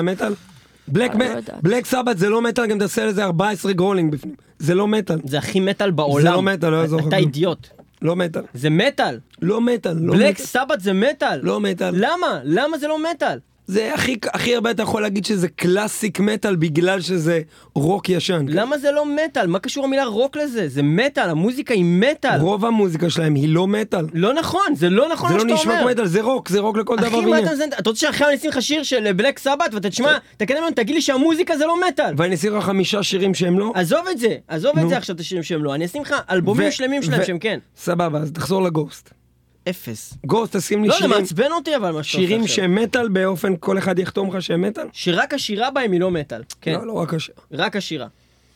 [1.22, 1.64] לא יודעת.
[1.64, 4.36] Black Sabbath זה לא מטאל, גם תעשה לזה 14 growling בפנים.
[4.60, 5.20] זה לא מטאל.
[5.26, 6.34] זה הכי מטאל בעולם.
[6.34, 7.16] לא מטאל, לא יעזור לך אתה.
[7.18, 7.68] אידיוט.
[8.04, 8.41] לא מטאל.
[8.54, 9.20] זה מטאל.
[9.41, 9.93] לא מטאל.
[9.99, 10.38] לא Black.
[10.38, 11.39] Sabbath זה מטאל.
[11.43, 11.93] לא מטאל.
[11.93, 12.39] למה?
[12.43, 13.39] למה זה לא מטאל?
[13.68, 17.41] זה הכי הכי הרבה אתה יכול להגיד שזה classic metal בגלל שזה
[17.76, 18.45] רוק ישן.
[18.47, 19.47] למה זה לא מטאל?
[19.47, 20.68] מה קשור המילה רוק לזה?
[20.68, 22.39] זה מטאל, המוזיקה היא מטאל.
[22.39, 24.05] רוב המוזיקה שלהם היא לא מטאל.
[24.14, 25.84] לא נכון, זה לא נכון זה מה לא שאתה נשמע אומר.
[25.84, 27.43] כמו מטאל, זה רוק, זה רוק לכל דבר אחי, מה ועניין.
[27.43, 27.70] אתה מזיין?
[27.80, 30.95] אתה רוצה שעכשיו אני אשים לך שיר של Black Sabbath ואתה תשמע, תקדם לנו, תגיד
[30.95, 32.14] לי שהמוזיקה זה לא מטאל.
[32.18, 33.72] ואני אשים לך חמישה שירים שהם לא?
[33.76, 34.89] עזוב את זה, עזוב את.
[34.89, 37.59] זה עכשיו את השירים שהם לא, אני אשים לך אלבומים שלמים שלהם שהם כן.
[37.78, 39.22] סבבה, אז תחזור ל Ghost.
[39.70, 40.14] אפס.
[40.26, 42.47] Ghost, תשים לי לא, זה שירים, מעצבן אותי אבל מה שאתה עושה שירים.
[42.47, 44.88] שהם מטאל באופן כל אחד יחתום לך שהם מטאל?
[44.93, 46.41] שרק השירה בהם היא לא מטאל.
[46.61, 47.36] כן, לא, לא רק השיר.
[47.51, 48.07] רק השירה.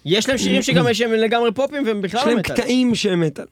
[0.06, 2.56] יש להם שירים שגם שהם לגמרי פופים והם בכלל יש לא להם מטאל.
[2.56, 3.46] קטעים שהם מטאל.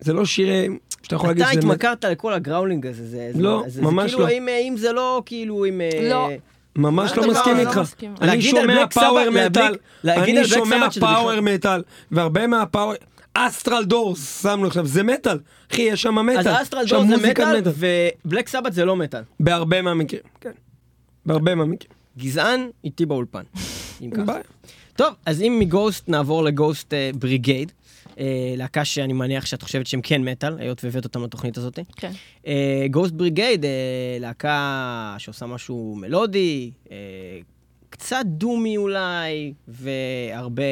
[0.00, 1.70] זה לא שירים שאתה יכול להגיד אתה שזה מטאל.
[1.72, 3.30] התמכרת לכל ה growling הזה, זה...
[3.34, 4.30] זה- לא, זה- זה ממש כאילו, לא.
[4.32, 5.80] אם- אם זה לא כאילו עם...
[5.80, 6.28] אה, לא.
[6.76, 7.80] ממש אתה לא לא- מסכים לא איתך.
[8.20, 12.94] אני שומע power metal, אני שומע power metal, והרבה מה power...
[13.34, 15.38] Astral Doors, שמנו עכשיו, זה מטאל.
[15.72, 16.48] אחי, יש שם מטאל.
[16.48, 19.22] אז Astral יש שם Doors זה מטאל ו Black Sabbath זה לא מטאל.
[19.40, 20.50] בהרבה מהמקרים, כן.
[21.26, 21.92] בהרבה מהמקרים.
[22.18, 23.42] גזען איתי באולפן.
[24.02, 24.38] אם ככה.
[24.96, 27.72] טוב, אז אם מ Ghost נעבור ל Ghost אה, Brigade,
[28.18, 31.78] אה, להקה שאני מניח שאת חושבת שהם כן מטאל, היות והבאת אותם לתוכנית הזאת.
[31.96, 32.12] כן.
[32.90, 33.64] Ghost Brigade,
[34.20, 36.96] להקה שעושה משהו מלודי, אה,
[37.90, 40.62] קצת דומי אולי, והרבה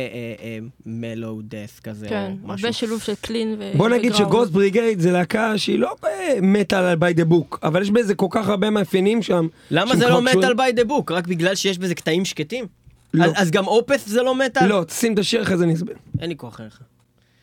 [0.86, 2.66] melodeath כזה, כן, או משהו.
[2.66, 3.72] הרבה שילוב של clean ו...
[3.76, 4.14] בוא נגיד.
[4.14, 5.94] ש Ghost Brigade זה להקה שהיא לא
[6.42, 9.46] מטאל by the book, אבל יש בזה כל כך הרבה מאפיינים שם.
[9.70, 11.12] למה זה לא מטאל by the book?
[11.12, 12.66] רק בגלל שיש בזה קטעים שקטים?
[13.14, 13.24] לא.
[13.24, 14.66] אז- אז גם Opeth זה לא מטאל?
[14.66, 15.96] לא, תשים את השיר אחרי זה נסביר.
[16.20, 16.80] אין לי כוח אליך.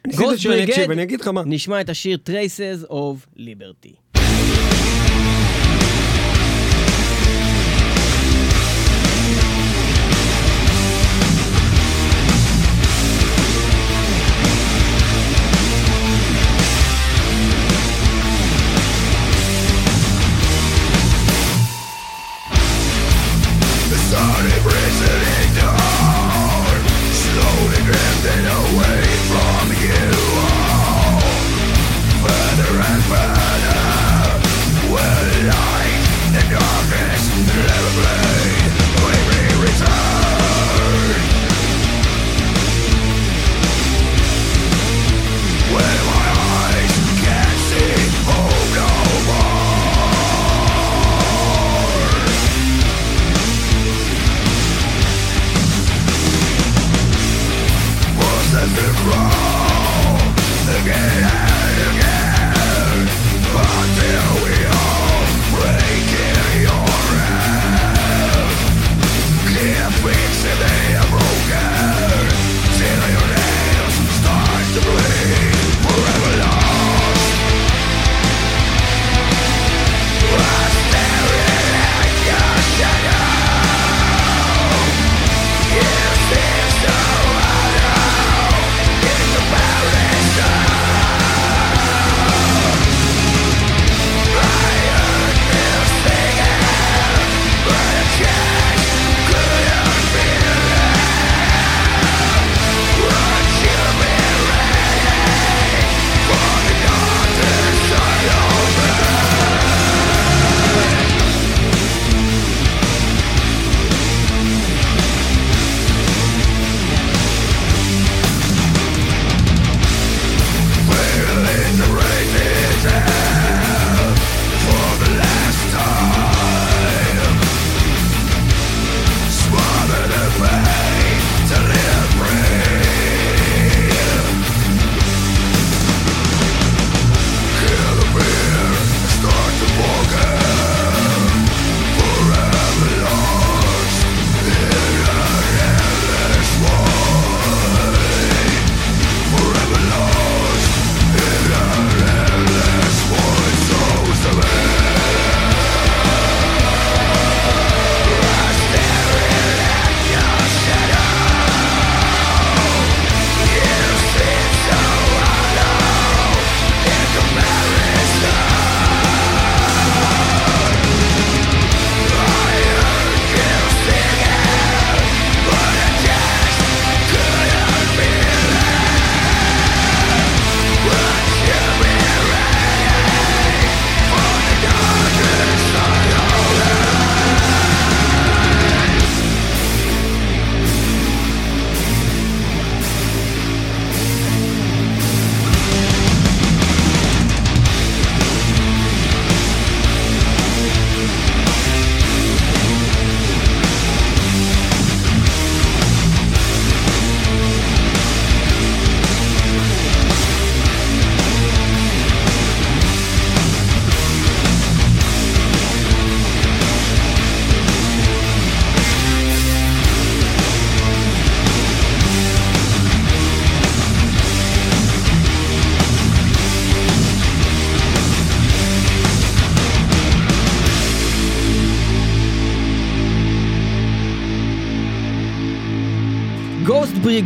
[0.05, 0.91] אני אשים את Ghost השיר, אני אקשיב, Brigade.
[0.93, 1.41] אני אגיד לך מה.
[1.45, 3.93] נשמע את השיר Traces of Liberty.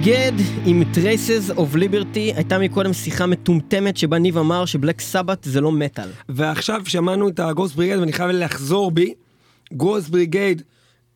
[0.03, 0.31] בריגד
[0.65, 5.71] עם Traces of Liberty, הייתה מקודם שיחה מטומטמת שבה ניב אמר שבלק סבת זה לא
[5.71, 6.09] מטאל.
[6.29, 9.13] ועכשיו שמענו את הגוסט בריגייד ואני חייב לחזור בי.
[9.73, 10.61] גוסט בריגייד,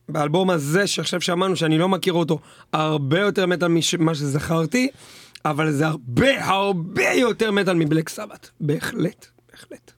[0.08, 2.38] באלבום הזה שעכשיו שמענו שאני לא מכיר אותו,
[2.72, 4.88] הרבה יותר מטאל ממה שזכרתי,
[5.44, 8.50] אבל זה הרבה הרבה יותר מטאל מבלק סבת.
[8.60, 9.92] בהחלט, בהחלט.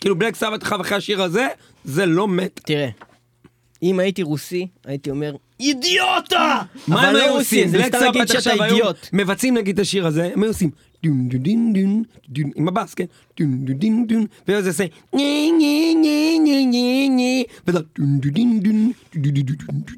[0.00, 1.46] כאילו בלק סבת אחר אחרי השיר הזה,
[1.84, 2.62] זה לא מטאל.
[2.64, 2.88] תראה,
[3.82, 6.62] אם הייתי רוסי, הייתי אומר, אידיוטה!
[6.88, 7.68] מה הם אבל היו לא עושים?
[7.68, 9.08] זה סתם להגיד שאתה אידיוט.
[9.12, 10.70] מבצעים נגיד את השיר הזה, הם היו עושים
[11.02, 13.04] דון דון דון דון, דון עם הבאס, כן?
[13.38, 15.20] דון דון דון דון, ואז זה עושה נה
[15.58, 19.44] נה נה נה נה נה, וזה דון דון דון דון, דון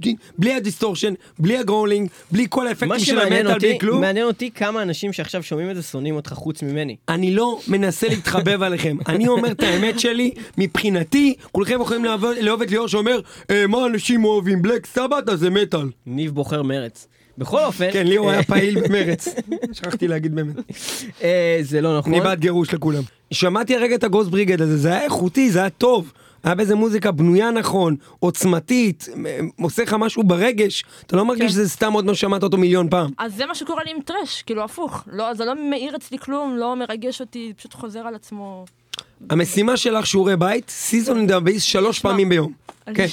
[0.01, 4.01] דון בלי ה distortion, בלי ה growling, בלי כל האפקטים של המטאל, בלי כלום.
[4.01, 6.97] מעניין אותי כמה אנשים שעכשיו שומעים את זה שונאים אותך חוץ ממני.
[7.09, 12.05] אני לא מנסה להתחבב עליכם, אני אומר את האמת שלי, מבחינתי, כולכם יכולים
[12.41, 13.21] לאהוב את ליאור שאומר,
[13.69, 15.87] מה אנשים אוהבים בלק סבת אז זה מטאל.
[16.07, 17.07] ניב בוחר מרץ.
[17.39, 19.29] בכל אופן, כן, ליאור היה פעיל במרץ.
[19.73, 20.55] שכחתי להגיד באמת.
[21.23, 22.13] אה, זה לא נכון.
[22.13, 23.03] אני בעד גירוש לכולם.
[23.31, 26.13] שמעתי הרגע את הגוסט בריגד הזה, זה היה איכותי, זה היה טוב.
[26.45, 29.09] היה באיזה מוזיקה בנויה נכון, עוצמתית,
[29.61, 30.85] עושה לך משהו ברגש.
[31.07, 31.49] אתה לא מרגיש כן.
[31.49, 33.11] שזה סתם עוד לא שמעת אותו מיליון פעם.
[33.19, 35.05] אז זה מה שקורה לי עם טרש, כאילו הפוך.
[35.13, 38.65] לא, זה לא מעיר אצלי כלום, לא מרגש אותי, פשוט חוזר על עצמו.
[39.31, 42.11] המשימה שלך שיעורי בית, Seasons in the Abyss שלוש נשמע.
[42.11, 42.53] פעמים ביום.
[42.95, 43.07] כן.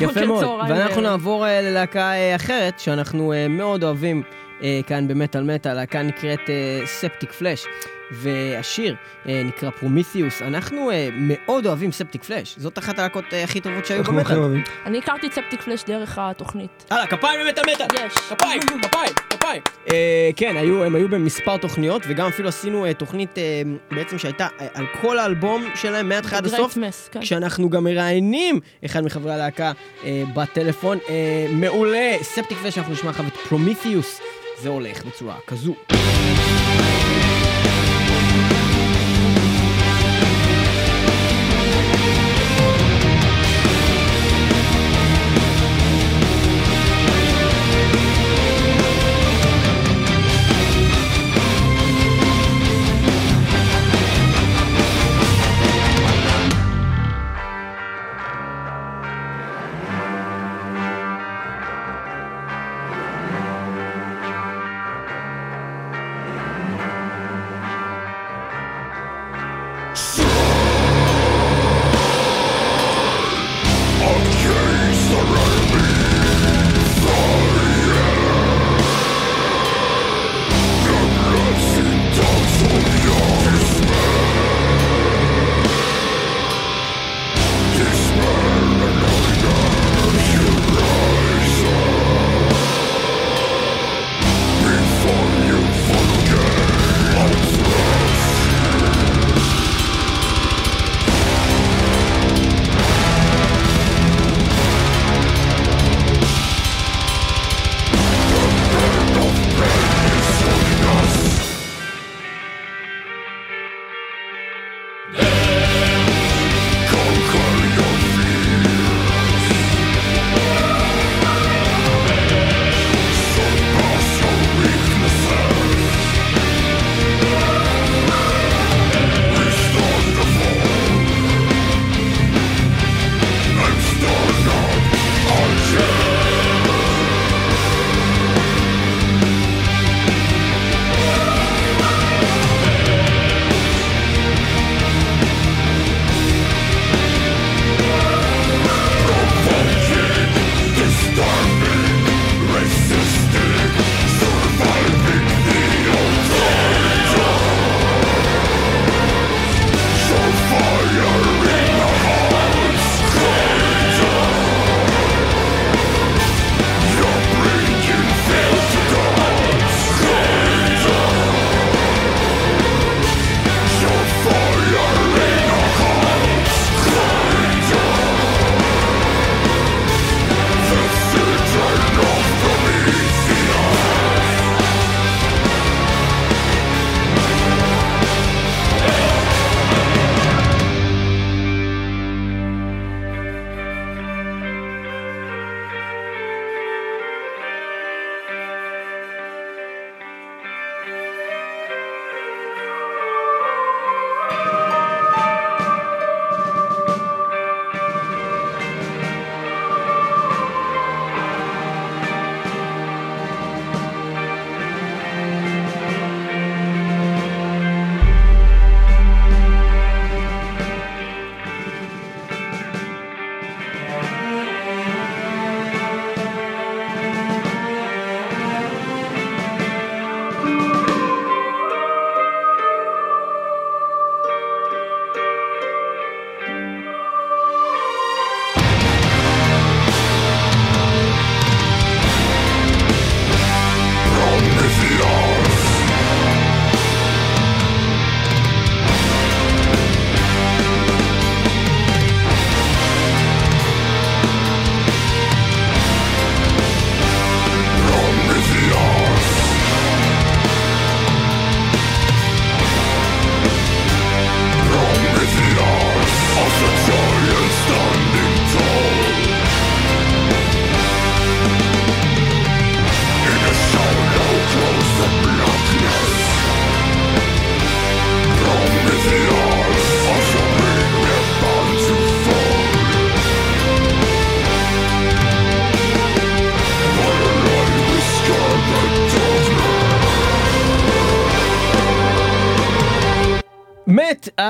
[0.00, 0.44] יפה מאוד.
[0.44, 1.00] צהריים, ואנחנו.
[1.00, 4.22] נעבור אה, ללהקה אה, אחרת, שאנחנו אה, מאוד אוהבים
[4.62, 6.40] אה, כאן במטאל מטאל, להקה נקראת
[6.84, 7.66] Septic Flesh.
[8.12, 8.94] והשיר
[9.28, 10.42] אה, נקרא Prometheus.
[10.42, 12.54] אנחנו אה, מאוד אוהבים Septic Flesh.
[12.58, 14.38] זאת אחת הלהקות אה, הכי טובות שהיו במטאל.
[14.86, 16.84] אני הכרתי את Septic Flesh דרך התוכנית.
[16.90, 17.86] הלאה, כפיים במטאל מטאל!
[18.06, 18.12] יש.
[18.14, 19.62] כפיים, כפיים, כפיים.
[19.92, 24.48] אה, כן, היו, הם היו במספר תוכניות, וגם אפילו עשינו אה, תוכנית אה, בעצם שהייתה
[24.60, 26.76] אה, על כל האלבום שלהם מההתחלה עד הסוף.
[26.76, 27.20] מס, כן.
[27.20, 29.72] כשאנחנו גם מראיינים אחד מחברי הלהקה
[30.04, 30.98] אה, בטלפון.
[31.08, 34.20] אה, מעולה, ספטיק פלאש, אנחנו נשמע עכשיו את פרומיתיוס.
[34.62, 35.74] זה הולך בצורה כזו.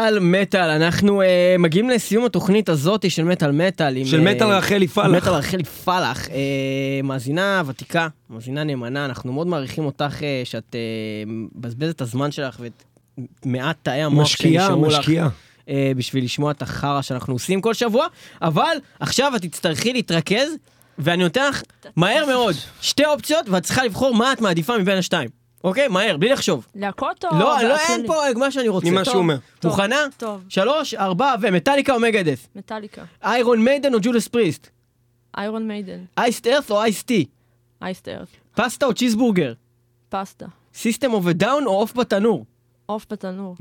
[0.06, 3.96] מת על מטאל, אנחנו אה, מגיעים לסיום התוכנית הזאת של מטאל מטאל.
[3.96, 5.06] עם, של אה, מטאל רחלי פלח.
[5.06, 10.80] מטאל רחלי פלח, אה, מאזינה ותיקה, מאזינה נאמנה, אנחנו מאוד מעריכים אותך אה, שאת אה,
[11.26, 12.84] מבזבזת את הזמן שלך ואת
[13.44, 14.98] מעט תאי המוח משקיעה, שנשארו לך.
[14.98, 15.28] משקיעה.
[15.68, 18.06] אה, בשביל לשמוע את החרא שאנחנו עושים כל שבוע,
[18.42, 20.48] אבל עכשיו את תצטרכי להתרכז,
[20.98, 21.62] ואני נותן לך
[21.96, 25.45] מהר מאוד שתי אופציות, ואת צריכה לבחור מה את מעדיפה מבין השתיים.
[25.64, 25.88] אוקיי?
[25.88, 26.66] מהר, בלי לחשוב.
[26.74, 27.38] להקות או...
[27.38, 27.76] לא, לא?
[27.88, 28.90] אין פה מה שאני רוצה.
[28.90, 29.04] ממה.
[29.04, 29.36] שהוא אומר.
[29.60, 29.96] טוב, מוכנה?
[30.16, 32.46] טוב, שלוש, ארבע, ומטאליקה או מגדף.
[32.56, 33.04] מטאליקה.
[33.22, 34.68] איירון מיידן או ג'ודס פריסט.
[35.36, 36.04] Iron Maiden.
[36.18, 37.24] Iced Earth או iced tea.
[37.82, 38.28] Iced Earth.
[38.54, 39.52] פסטה או צ'יזבורגר.
[40.08, 40.46] פסטה.
[40.74, 42.44] System of a Down או עוף בתנור.
[42.86, 43.56] עוף בתנור.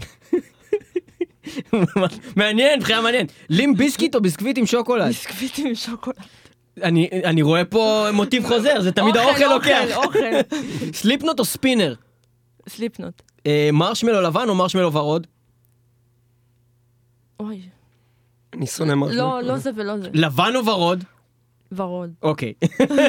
[2.35, 3.27] מעניין, בחירה מעניין.
[3.49, 5.07] Limp Bizkit או ביסקוויט עם שוקולד.
[5.07, 6.15] ביסקוויט עם שוקולד.
[6.83, 9.85] אני אני רואה פה מוטיב חוזר, זה תמיד האוכל לוקח.
[9.95, 10.55] אוכל, אוכל.
[10.93, 11.93] Slipknot או ספינר.
[12.69, 13.21] Slipknot.
[13.47, 15.27] אה, מרשמלו לבן או מרשמלו ורוד?
[17.39, 17.61] אוי.
[18.53, 19.23] אני שונא מרשמלו.
[19.23, 20.09] לא, לא זה ולא זה.
[20.13, 21.03] לבן או ורוד?
[21.71, 22.13] ורוד.
[22.21, 22.53] אוקיי.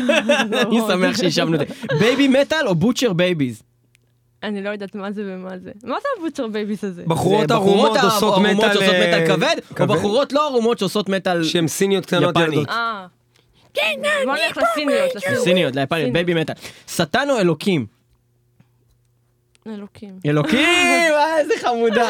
[0.63, 1.75] אני שמח שהשבנו את זה.
[1.99, 3.63] Babymetal או Butcher Babies?
[4.43, 5.71] אני לא יודעת מה זה ומה זה.
[5.85, 7.05] מה זה ה Butcher Babies הזה?
[7.07, 12.37] בחורות ערומות עושות מטאל אה, כבד, או בחורות לא ערומות שעושות מטאל שהן סיניות קטנות
[12.37, 12.57] יפני.
[12.57, 12.69] ילדות.
[13.77, 15.45] כן, בוא נלך לסיניות, לסיניות.
[15.45, 16.13] סיניות, ליפניות.
[16.13, 16.55] Babymetal.
[16.89, 17.87] שטן או אלוקים?
[19.67, 20.19] אלוקים.
[20.27, 20.59] אלוקים,
[21.17, 22.09] אה, איזה חמודה.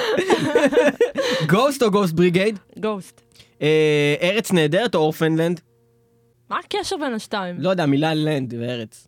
[1.48, 2.58] Ghost או Ghost Brigade?
[2.80, 3.20] Ghost.
[3.62, 5.60] אה, ארץ נהדרת או Orphaned Land?
[6.50, 7.56] מה הקשר בין השתיים?
[7.58, 9.06] לא יודע, מילה land וארץ.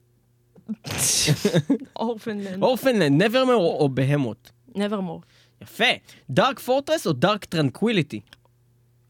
[1.96, 2.62] Orphaned Land.
[2.62, 4.50] Orphaned Land, Nevermore או Behemoth?
[4.74, 5.22] Nevermore.
[5.62, 5.84] יפה.
[6.30, 8.20] Dark Fortress או Dark Tranquillity?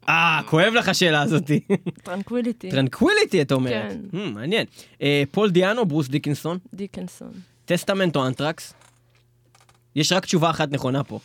[0.09, 1.59] אה, כואב לך השאלה הזאתי.
[2.03, 2.69] Tranquillity.
[2.71, 3.91] Tranquillity את אומרת.
[3.91, 3.99] כן.
[4.11, 4.65] Hmm, מעניין.
[5.01, 7.31] אה, Paul Di'Anno, Bruce Dickinson, Dickinson.
[7.65, 8.73] Testament או אנטרקס?
[9.95, 11.19] יש רק תשובה אחת נכונה פה.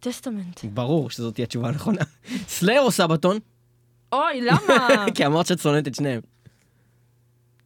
[0.00, 0.64] Testament.
[0.64, 2.02] ברור שזאת תהיה התשובה הנכונה.
[2.58, 3.38] Slayer או Sabaton?
[4.12, 4.88] אוי, למה?
[5.14, 6.20] כי אמרת שאת שונאת את שניהם.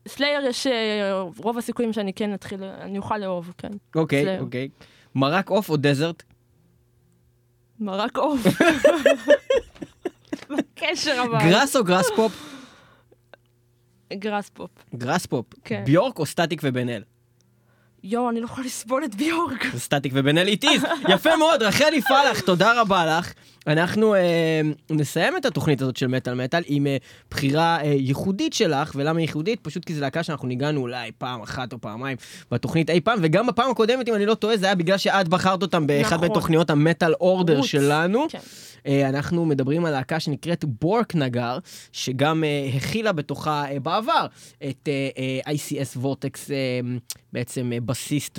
[0.08, 3.72] Slayer יש אה, רוב הסיכויים שאני כן אתחיל, אני אוכל לאהוב, כן.
[3.94, 4.40] אוקיי.
[4.40, 4.68] אוקיי.
[5.14, 6.22] מרק עוף או Desert?
[7.80, 8.40] מרק עוף.
[10.50, 11.38] מה הקשר אבל?
[11.50, 12.32] Grass או Graspop?
[14.12, 14.70] Graspop.
[14.94, 15.46] Graspop.
[15.64, 15.82] כן.
[15.86, 17.02] Björk או סטטיק ובן אל?
[18.02, 19.66] יואו, אני לא יכולה לסבול את Björk.
[19.76, 20.84] סטטיק ובן אל it is.
[21.08, 23.32] יפה מאוד, רחלי פלח, תודה רבה לך.
[23.66, 24.60] אנחנו אה,
[24.90, 26.96] נסיים את התוכנית הזאת של מטאל מטאל עם אה,
[27.30, 29.60] בחירה אה, ייחודית שלך, ולמה ייחודית?
[29.60, 32.16] פשוט כי זו להקה שאנחנו ניגענו אולי פעם אחת או פעמיים
[32.50, 35.62] בתוכנית אי פעם, וגם בפעם הקודמת, אם אני לא טועה, זה היה בגלל שאת בחרת
[35.62, 36.30] אותם באחד נכון.
[36.30, 37.62] מתוכניות ה Metal Order.
[37.62, 38.26] שלנו.
[38.28, 38.38] כן.
[38.86, 41.58] אה, אנחנו מדברים על להקה שנקראת בורק נגר,
[41.92, 44.26] שגם אה, הכילה בתוכה אה, בעבר
[44.68, 45.08] את אה,
[45.46, 46.56] אה, ICS וורטקס, אה,
[47.36, 48.38] בעצם אה, בסיסט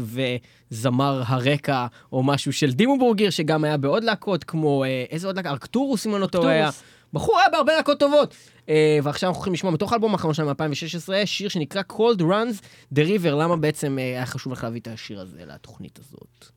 [0.72, 5.36] וזמר הרקע, או משהו של דימו בורגיר, שגם היה בעוד להקות, כמו, אה, איזה עוד
[5.36, 5.50] להקה?
[5.50, 6.52] ארקטורוס, אם אני לא טועה.
[6.52, 6.70] היה.
[7.14, 8.36] בחור היה בהרבה להקות טובות.
[8.70, 12.62] אה, ועכשיו אנחנו הולכים לשמוע מתוך האלבום האחרון שלנו מ-2016, שיר שנקרא Cold Runs
[12.96, 13.30] the River.
[13.30, 16.57] למה בעצם היה חשוב לך להביא את השיר הזה לתוכנית הזאת?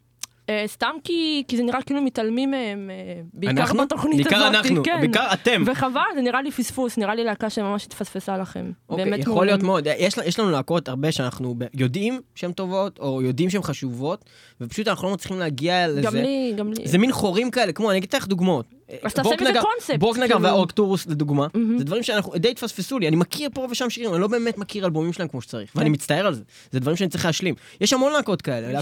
[0.51, 3.83] אה, סתם כי כי זה נראה כאילו מתעלמים מהם, אה, בעיקר אנחנו?
[3.85, 4.33] בתוכנית הזאת.
[4.33, 4.97] בעיקר אנחנו, כן.
[5.01, 5.63] בעיקר אתם.
[5.67, 8.73] וחבל, זה נראה לי פספוס, נראה לי להקה שממש התפספסה לכם.
[8.89, 9.49] אוקיי, באמת יכול מעולים.
[9.49, 9.87] להיות מאוד.
[9.99, 14.25] יש, יש לנו להקות הרבה שאנחנו יודעים שהן טובות, או יודעים שהן חשובות,
[14.61, 16.01] ופשוט אנחנו לא מצליחים להגיע לזה.
[16.01, 16.89] גם לי, גם לי.
[16.89, 18.67] זה מין חורים כאלה, כמו, אני אגיד לך דוגמאות.
[19.03, 20.43] אז תעשה מזה קונספט, בורקנגר כאילו.
[20.43, 21.47] והאורקטורוס לדוגמה.
[21.79, 24.85] זה דברים שאנחנו, די התפספסו לי, אני מכיר פה ושם שירים, אני לא באמת מכיר
[24.85, 25.93] אלבומים שלהם כמו שצריך, ואני כן.
[25.93, 27.55] מצטער על זה, זה דברים שאני צריך להשלים.
[27.81, 28.81] יש המון להקות כאלה.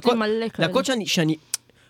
[0.58, 1.36] להקות שאני, שאני,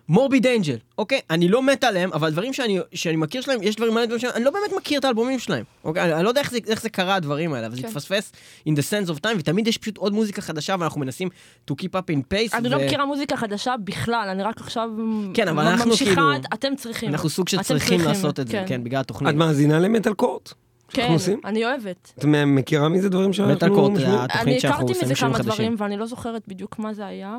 [0.09, 1.21] מורביד אנג'ל, אוקיי?
[1.31, 4.33] אני לא מת עליהם, אבל דברים שאני, שאני מכיר שלהם, יש דברים מלא דברים שאני,
[4.35, 6.03] אני לא באמת מכיר את האלבומים שלהם, אוקיי?
[6.03, 7.89] אני, אני לא יודע איך זה, איך זה קרה הדברים האלה, אבל זה כן.
[7.89, 8.33] התפספס
[8.69, 11.29] in the sense of time, ותמיד יש פשוט עוד מוזיקה חדשה, ואנחנו מנסים
[11.71, 12.57] to keep up in pace.
[12.57, 14.91] אני ו- לא מכירה מוזיקה חדשה בכלל, אני רק עכשיו
[15.35, 17.09] כן, אבל אנחנו ממשיכה, כאילו- את- אתם צריכים.
[17.11, 19.31] אנחנו סוג אתם שצריכים צריכים, לעשות את זה, כן, בגלל התוכנית.
[19.31, 20.53] את מאזינה למטאל קורט?
[20.89, 21.15] כן?
[21.45, 22.13] אני אוהבת.
[22.19, 24.07] את מכירה מזה דברים שאנחנו מטאל קורט זה?
[24.25, 25.55] התוכנית אני שאנחנו הכרתי עושים מזה שירים כמה חדשים.
[25.55, 27.39] דברים, ואני לא זוכרת בדיוק מה זה היה.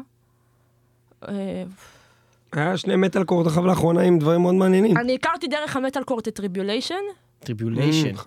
[2.57, 4.97] אה, היה שני מטאל קורט עכשיו לאחרונה עם דברים מאוד מעניינים.
[4.97, 6.35] אני הכרתי דרך המטאל קורט את.
[6.35, 6.95] טריבוליישן,
[7.41, 7.45] Mm,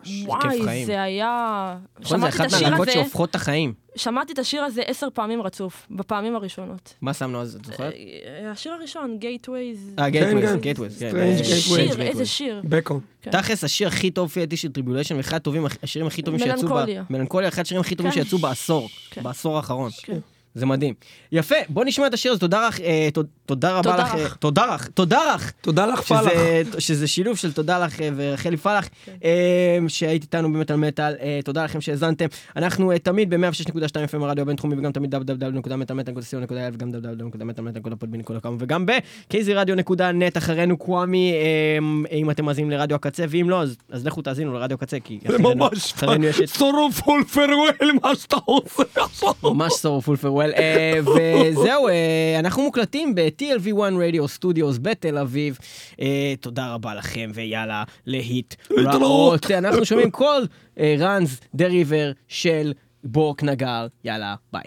[0.04, 0.86] כיף וואי, חיים.
[0.86, 1.76] זה היה...
[2.00, 3.74] נכון, זה שמעתי את אחת השיר מהלהקות הזה, שהופכות את החיים.
[3.96, 6.94] שמעתי את השיר הזה עשר פעמים רצוף, בפעמים הראשונות.
[7.02, 7.92] מה שמנו אז, את זוכרת?
[7.92, 9.98] אה, השיר הראשון, Gateways.
[9.98, 10.60] אה, כן, גייטווייז, כן.
[10.60, 10.98] גייטווייז.
[10.98, 11.10] כן.
[11.10, 11.44] Strange אה.
[11.44, 12.02] שיר.
[12.02, 12.62] איזה שיר.
[12.64, 13.00] בקון.
[13.22, 13.30] כן.
[13.30, 16.68] תכלס, השיר הכי טוב דעתי של טריבוליישן, ואחד הטובים, השירים הכי טובים שיצאו...
[16.68, 17.04] מלנכוליה.
[17.10, 18.24] מלנכוליה, אחד השירים הכי טובים כן.
[18.24, 18.88] שיצאו בעשור.
[19.10, 19.22] כן.
[19.22, 19.90] בעשור האחרון.
[20.54, 20.60] כן.
[20.60, 20.94] זה מדהים.
[21.32, 24.14] יפה, בוא נשמע את השיר הזה, תודה לך, אה, תוד- תודה רבה תודה לך.
[24.14, 24.36] אה, לך.
[24.36, 24.86] תודה לך.
[24.94, 25.50] תודה לך.
[25.60, 26.22] תודה לך פלח.
[26.22, 28.88] שזה, שזה שילוב של תודה לך אה, ורחלי פלח,
[29.24, 29.30] אה,
[29.88, 32.26] שהיית איתנו באמת על מטאל, אה, תודה לכם שהאזנתם.
[32.56, 33.74] אנחנו אה, תמיד ב-106.2
[34.12, 41.78] FM הרדיו הבינתחומי וגם תמיד www.מטאל.co.il וגם www.מטאל.com וגם ב-kzradio.net אחרינו קוואמי, אה,
[42.16, 45.36] אם אתם מאזינים לרדיו הקצה, ואם לא, אז, אז לכו תאזינו לרדיו הקצה, כי זה
[45.36, 47.70] אחרינו- ממש אחרינו יש את sorrowful farewell
[48.02, 49.32] מה שאתה עושה עכשיו.
[49.42, 50.41] ממש sorrowful farewell.
[51.14, 55.58] וזהו, אה, אנחנו מוקלטים ב-TLV1 Radio Studios בתל אביב.
[56.00, 59.50] אה, תודה רבה לכם, ויאללה, להיט להתראות.
[59.50, 60.42] אנחנו שומעים Cold
[60.98, 62.72] Runs the River של
[63.04, 63.86] Borknagar.
[64.04, 64.62] יאללה, ביי.